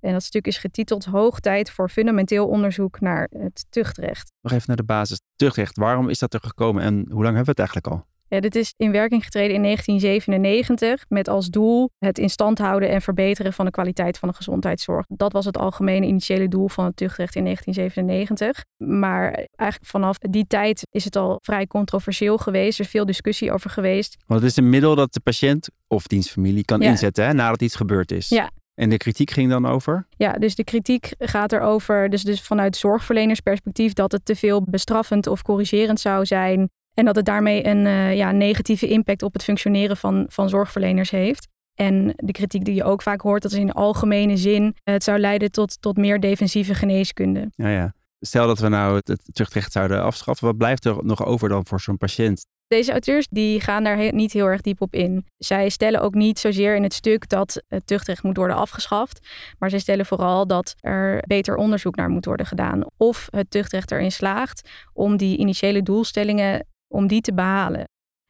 En 0.00 0.12
dat 0.12 0.22
stuk 0.22 0.46
is 0.46 0.58
getiteld 0.58 1.04
Hoog 1.04 1.40
tijd 1.40 1.70
voor 1.70 1.88
fundamenteel 1.88 2.48
onderzoek 2.48 3.00
naar 3.00 3.28
het 3.38 3.66
tuchtrecht. 3.70 4.32
Nog 4.40 4.52
even 4.52 4.64
naar 4.66 4.76
de 4.76 4.84
basis. 4.84 5.20
Tuchtrecht, 5.36 5.76
waarom 5.76 6.08
is 6.08 6.18
dat 6.18 6.34
er 6.34 6.40
gekomen 6.40 6.82
en 6.82 6.94
hoe 6.94 7.22
lang 7.22 7.36
hebben 7.36 7.44
we 7.44 7.50
het 7.50 7.58
eigenlijk 7.58 7.86
al? 7.86 8.06
Ja, 8.28 8.40
dit 8.40 8.54
is 8.54 8.74
in 8.76 8.92
werking 8.92 9.24
getreden 9.24 9.54
in 9.56 9.62
1997 9.62 11.04
met 11.08 11.28
als 11.28 11.48
doel 11.48 11.90
het 11.98 12.18
in 12.18 12.30
stand 12.30 12.58
houden 12.58 12.88
en 12.88 13.02
verbeteren 13.02 13.52
van 13.52 13.64
de 13.64 13.70
kwaliteit 13.70 14.18
van 14.18 14.28
de 14.28 14.34
gezondheidszorg. 14.34 15.04
Dat 15.08 15.32
was 15.32 15.44
het 15.44 15.58
algemene 15.58 16.06
initiële 16.06 16.48
doel 16.48 16.68
van 16.68 16.84
het 16.84 16.96
tuchtrecht 16.96 17.34
in 17.36 17.44
1997. 17.44 18.64
Maar 18.76 19.32
eigenlijk 19.56 19.90
vanaf 19.90 20.18
die 20.18 20.46
tijd 20.46 20.86
is 20.90 21.04
het 21.04 21.16
al 21.16 21.38
vrij 21.42 21.66
controversieel 21.66 22.38
geweest. 22.38 22.78
Er 22.78 22.84
is 22.84 22.90
veel 22.90 23.06
discussie 23.06 23.52
over 23.52 23.70
geweest. 23.70 24.16
Want 24.26 24.40
het 24.40 24.50
is 24.50 24.56
een 24.56 24.70
middel 24.70 24.94
dat 24.94 25.12
de 25.12 25.20
patiënt 25.20 25.68
of 25.88 26.06
dienstfamilie 26.06 26.64
kan 26.64 26.80
Ja. 26.80 26.88
inzetten 26.90 27.24
hè, 27.24 27.32
nadat 27.32 27.62
iets 27.62 27.74
gebeurd 27.76 28.12
is. 28.12 28.28
Ja. 28.28 28.50
En 28.74 28.90
de 28.90 28.96
kritiek 28.96 29.30
ging 29.30 29.50
dan 29.50 29.66
over? 29.66 30.06
Ja, 30.16 30.32
dus 30.32 30.54
de 30.54 30.64
kritiek 30.64 31.14
gaat 31.18 31.52
erover, 31.52 32.10
dus, 32.10 32.22
dus 32.22 32.42
vanuit 32.42 32.76
zorgverlenersperspectief, 32.76 33.92
dat 33.92 34.12
het 34.12 34.24
te 34.24 34.36
veel 34.36 34.62
bestraffend 34.62 35.26
of 35.26 35.42
corrigerend 35.42 36.00
zou 36.00 36.26
zijn. 36.26 36.70
En 36.94 37.04
dat 37.04 37.16
het 37.16 37.24
daarmee 37.24 37.66
een 37.66 37.86
eh, 37.86 38.16
ja, 38.16 38.32
negatieve 38.32 38.88
impact 38.88 39.22
op 39.22 39.32
het 39.32 39.44
functioneren 39.44 39.96
van, 39.96 40.26
van 40.28 40.48
zorgverleners 40.48 41.10
heeft. 41.10 41.48
En 41.74 42.12
de 42.16 42.32
kritiek 42.32 42.64
die 42.64 42.74
je 42.74 42.84
ook 42.84 43.02
vaak 43.02 43.20
hoort, 43.20 43.42
dat 43.42 43.52
is 43.52 43.58
in 43.58 43.72
algemene 43.72 44.36
zin, 44.36 44.76
het 44.82 45.04
zou 45.04 45.18
leiden 45.18 45.50
tot, 45.50 45.82
tot 45.82 45.96
meer 45.96 46.20
defensieve 46.20 46.74
geneeskunde. 46.74 47.50
Ja, 47.54 47.68
ja. 47.68 47.94
Stel 48.20 48.46
dat 48.46 48.58
we 48.58 48.68
nou 48.68 48.96
het, 48.96 49.08
het 49.08 49.20
tuchtrecht 49.32 49.72
zouden 49.72 50.02
afschaffen, 50.02 50.46
wat 50.46 50.56
blijft 50.56 50.84
er 50.84 51.04
nog 51.04 51.24
over 51.24 51.48
dan 51.48 51.66
voor 51.66 51.80
zo'n 51.80 51.96
patiënt? 51.96 52.46
Deze 52.66 52.90
auteurs 52.90 53.26
die 53.30 53.60
gaan 53.60 53.84
daar 53.84 53.96
he- 53.96 54.08
niet 54.08 54.32
heel 54.32 54.46
erg 54.46 54.60
diep 54.60 54.80
op 54.80 54.94
in. 54.94 55.26
Zij 55.36 55.68
stellen 55.68 56.00
ook 56.00 56.14
niet 56.14 56.38
zozeer 56.38 56.76
in 56.76 56.82
het 56.82 56.94
stuk 56.94 57.28
dat 57.28 57.62
het 57.68 57.86
tuchtrecht 57.86 58.22
moet 58.22 58.36
worden 58.36 58.56
afgeschaft. 58.56 59.28
Maar 59.58 59.70
zij 59.70 59.78
stellen 59.78 60.06
vooral 60.06 60.46
dat 60.46 60.74
er 60.80 61.22
beter 61.26 61.56
onderzoek 61.56 61.96
naar 61.96 62.08
moet 62.08 62.24
worden 62.24 62.46
gedaan. 62.46 62.84
Of 62.96 63.28
het 63.30 63.50
tuchtrecht 63.50 63.90
erin 63.90 64.12
slaagt 64.12 64.68
om 64.92 65.16
die 65.16 65.38
initiële 65.38 65.82
doelstellingen 65.82 66.66
om 66.94 67.06
die 67.06 67.20
te 67.20 67.34
behalen. 67.34 67.84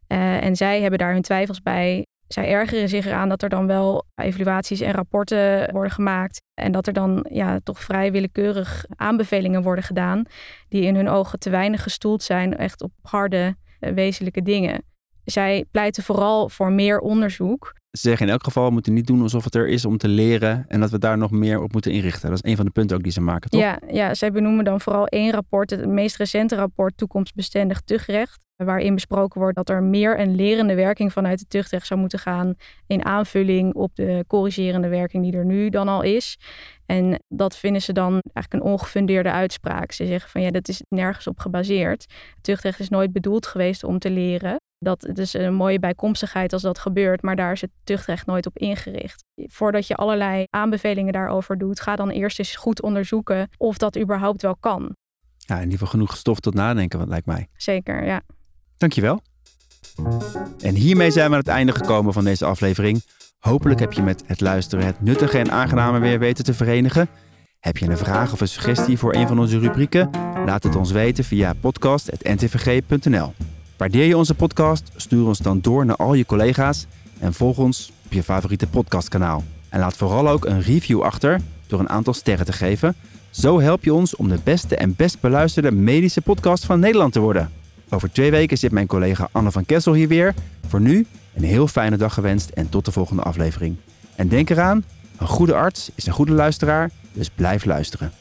Eh, 0.07 0.45
en 0.45 0.57
zij 0.57 0.81
hebben 0.81 0.99
daar 0.99 1.13
hun 1.13 1.23
twijfels 1.23 1.63
bij. 1.63 2.07
Zij 2.29 2.49
ergeren 2.49 2.89
zich 2.89 3.07
eraan 3.07 3.29
dat 3.29 3.43
er 3.43 3.49
dan 3.49 3.67
wel 3.67 4.05
evaluaties 4.15 4.81
en 4.81 4.93
rapporten 4.93 5.73
worden 5.73 5.93
gemaakt. 5.93 6.43
En 6.55 6.73
dat 6.73 6.87
er 6.87 6.93
dan 6.93 7.27
ja, 7.31 7.61
toch 7.63 7.81
vrij 7.81 8.13
willekeurig 8.13 8.85
aanbevelingen 8.97 9.63
worden 9.63 9.85
gedaan. 9.85 10.23
Die 10.69 10.83
in 10.83 10.95
hun 10.95 11.09
ogen 11.09 11.39
te 11.39 11.51
weinig 11.51 11.83
gestoeld 11.83 12.23
zijn 12.23 12.57
echt 12.57 12.83
op 12.83 12.93
harde 13.03 13.57
eh, 13.81 13.93
wezenlijke 13.93 14.43
dingen. 14.43 14.85
Zij 15.25 15.65
pleiten 15.71 16.03
vooral 16.03 16.49
voor 16.49 16.73
meer 16.73 16.99
onderzoek. 16.99 17.73
Ze 17.91 18.09
zeggen 18.09 18.27
in 18.27 18.33
elk 18.33 18.45
geval, 18.45 18.67
we 18.67 18.73
moeten 18.73 18.95
niet 18.95 19.07
doen 19.07 19.23
alsof 19.23 19.45
het 19.45 19.55
er 19.55 19.69
is 19.69 19.85
om 19.85 19.99
te 19.99 20.09
leren 20.09 20.65
en 20.69 20.81
dat 20.81 20.91
we 20.91 20.99
daar 20.99 21.19
nog 21.19 21.31
meer 21.31 21.63
op 21.63 21.73
moeten 21.73 21.93
inrichten. 21.93 22.29
Dat 22.29 22.41
is 22.45 22.51
een 22.51 22.57
van 22.57 22.65
de 22.65 22.71
punten 22.71 22.97
ook 22.97 23.03
die 23.03 23.13
ze 23.13 23.21
maken, 23.21 23.51
toch? 23.51 23.61
Ja, 23.61 23.79
ja, 23.89 24.15
zij 24.15 24.33
benoemen 24.33 24.65
dan 24.65 24.81
vooral 24.81 25.07
één 25.07 25.33
rapport, 25.33 25.71
het 25.71 25.87
meest 25.87 26.17
recente 26.17 26.57
rapport 26.57 26.97
Toekomstbestendig 26.97 27.81
Tuchtrecht. 27.81 28.43
Waarin 28.57 28.95
besproken 28.95 29.41
wordt 29.41 29.57
dat 29.57 29.69
er 29.69 29.83
meer 29.83 30.21
een 30.21 30.35
lerende 30.35 30.75
werking 30.75 31.13
vanuit 31.13 31.41
het 31.41 31.51
tuchtrecht 31.51 31.87
zou 31.87 32.01
moeten 32.01 32.19
gaan. 32.19 32.55
In 32.87 33.05
aanvulling 33.05 33.75
op 33.75 33.95
de 33.95 34.25
corrigerende 34.27 34.89
werking 34.89 35.23
die 35.23 35.37
er 35.37 35.45
nu 35.45 35.69
dan 35.69 35.89
al 35.89 36.03
is. 36.03 36.39
En 36.87 37.23
dat 37.29 37.57
vinden 37.57 37.83
ze 37.83 37.93
dan 37.93 38.13
eigenlijk 38.13 38.53
een 38.53 38.73
ongefundeerde 38.73 39.31
uitspraak. 39.31 39.93
Ze 39.93 40.07
zeggen 40.07 40.31
van 40.31 40.43
ja, 40.43 40.51
dat 40.51 40.69
is 40.69 40.83
nergens 40.89 41.27
op 41.27 41.39
gebaseerd. 41.39 42.03
Het 42.35 42.43
tuchtrecht 42.43 42.81
is 42.81 42.89
nooit 42.89 43.13
bedoeld 43.13 43.47
geweest 43.47 43.85
om 43.85 43.99
te 43.99 44.11
leren. 44.11 44.57
Dat 44.79 45.03
het 45.03 45.19
is 45.19 45.35
een 45.35 45.55
mooie 45.55 45.79
bijkomstigheid 45.79 46.53
als 46.53 46.63
dat 46.63 46.79
gebeurt, 46.79 47.23
maar 47.23 47.37
daar 47.37 47.53
is 47.53 47.61
het 47.61 47.71
tuchtrecht 47.85 48.27
nooit 48.27 48.47
op 48.47 48.59
ingericht. 48.59 49.25
Voordat 49.35 49.87
je 49.87 49.95
allerlei 49.95 50.47
aanbevelingen 50.51 51.13
daarover 51.13 51.59
doet, 51.59 51.81
ga 51.81 51.97
dan 51.97 52.11
eerst 52.11 52.39
eens 52.39 52.57
goed 52.57 52.83
onderzoeken 52.83 53.49
of 53.57 53.79
dat 53.79 53.99
überhaupt 53.99 54.43
wel 54.43 54.57
kan. 54.57 54.97
Ja, 55.37 55.55
in 55.55 55.63
ieder 55.63 55.73
geval 55.73 55.93
genoeg 55.93 56.17
stof 56.17 56.41
tot 56.41 56.55
nadenken, 56.55 56.99
wat 56.99 57.09
lijkt 57.09 57.27
mij. 57.27 57.49
Zeker, 57.57 58.05
ja. 58.05 58.23
Dankjewel. 58.77 59.23
En 60.61 60.75
hiermee 60.75 61.11
zijn 61.11 61.27
we 61.27 61.33
aan 61.33 61.41
het 61.41 61.49
einde 61.49 61.73
gekomen 61.73 62.13
van 62.13 62.25
deze 62.25 62.45
aflevering. 62.45 63.03
Hopelijk 63.39 63.81
heb 63.81 63.93
je 63.93 64.03
met 64.03 64.23
het 64.27 64.41
luisteren 64.41 64.87
het 64.87 65.01
nuttige 65.01 65.39
en 65.39 65.51
aangename 65.51 65.99
weer 65.99 66.19
weten 66.19 66.45
te 66.45 66.55
verenigen. 66.55 67.09
Heb 67.61 67.77
je 67.77 67.87
een 67.87 67.99
vraag 67.99 68.33
of 68.33 68.41
een 68.41 68.49
suggestie 68.49 68.99
voor 68.99 69.15
een 69.15 69.29
van 69.29 69.39
onze 69.39 69.59
rubrieken? 69.59 70.11
Laat 70.47 70.63
het 70.63 70.77
ons 70.77 70.91
weten 70.91 71.25
via 71.25 71.53
podcast.ntvg.nl. 71.61 73.33
Waardeer 73.77 74.05
je 74.05 74.17
onze 74.17 74.35
podcast? 74.35 74.91
Stuur 74.97 75.27
ons 75.27 75.39
dan 75.39 75.61
door 75.61 75.87
naar 75.87 75.97
al 75.97 76.15
je 76.15 76.27
collega's 76.27 76.87
en 77.19 77.35
volg 77.35 77.59
ons 77.59 77.93
op 78.05 78.13
je 78.13 78.23
favoriete 78.23 78.67
podcastkanaal. 78.67 79.45
En 79.69 79.81
laat 79.81 79.97
vooral 79.97 80.29
ook 80.29 80.45
een 80.45 80.63
review 80.63 81.03
achter 81.03 81.41
door 81.67 81.81
een 81.81 81.89
aantal 81.89 82.15
sterren 82.15 82.47
te 82.47 82.53
geven. 82.53 82.95
Zo 83.31 83.61
help 83.61 83.85
je 83.85 83.95
ons 83.95 84.17
om 84.17 84.29
de 84.29 84.39
beste 84.45 84.77
en 84.77 84.97
best 84.97 85.21
beluisterde 85.21 85.73
medische 85.73 86.21
podcast 86.21 86.65
van 86.65 86.81
Nederland 86.81 87.13
te 87.13 87.21
worden. 87.21 87.51
Over 87.89 88.13
twee 88.13 88.31
weken 88.31 88.59
zit 88.59 88.73
mijn 88.73 88.87
collega 88.87 89.29
Anne 89.33 89.51
van 89.51 89.65
Kessel 89.65 89.93
hier 89.93 90.09
weer. 90.09 90.35
Voor 90.67 90.81
nu 90.81 91.07
een 91.35 91.45
heel 91.45 91.69
fijne 91.69 91.97
dag 91.97 92.15
gewenst 92.15 92.51
en 92.51 92.69
tot 92.69 92.85
de 92.85 92.93
volgende 92.93 93.23
aflevering. 93.23 93.77
En 94.15 94.29
denk 94.29 94.51
eraan, 94.51 94.85
een 95.19 95.27
goede 95.27 95.55
arts 95.55 95.91
is 95.95 96.07
een 96.07 96.13
goede 96.13 96.33
luisteraar, 96.33 96.91
dus 97.13 97.31
blijf 97.31 97.65
luisteren. 97.65 98.13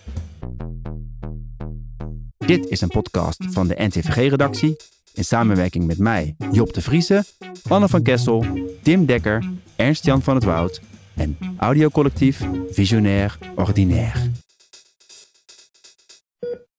Dit 2.37 2.67
is 2.67 2.81
een 2.81 2.87
podcast 2.87 3.45
van 3.49 3.67
de 3.67 3.75
NTVG-redactie 3.77 4.75
in 5.13 5.25
samenwerking 5.25 5.85
met 5.85 5.97
mij, 5.97 6.35
Job 6.51 6.73
de 6.73 6.81
Vriese, 6.81 7.23
Anne 7.67 7.89
van 7.89 8.01
Kessel, 8.01 8.45
Tim 8.81 9.05
Dekker, 9.05 9.43
Ernst-Jan 9.75 10.21
van 10.21 10.35
het 10.35 10.43
Woud 10.43 10.81
en 11.15 11.37
audiocollectief 11.57 12.41
Visionair 12.69 13.37
Ordinaire. 13.55 14.42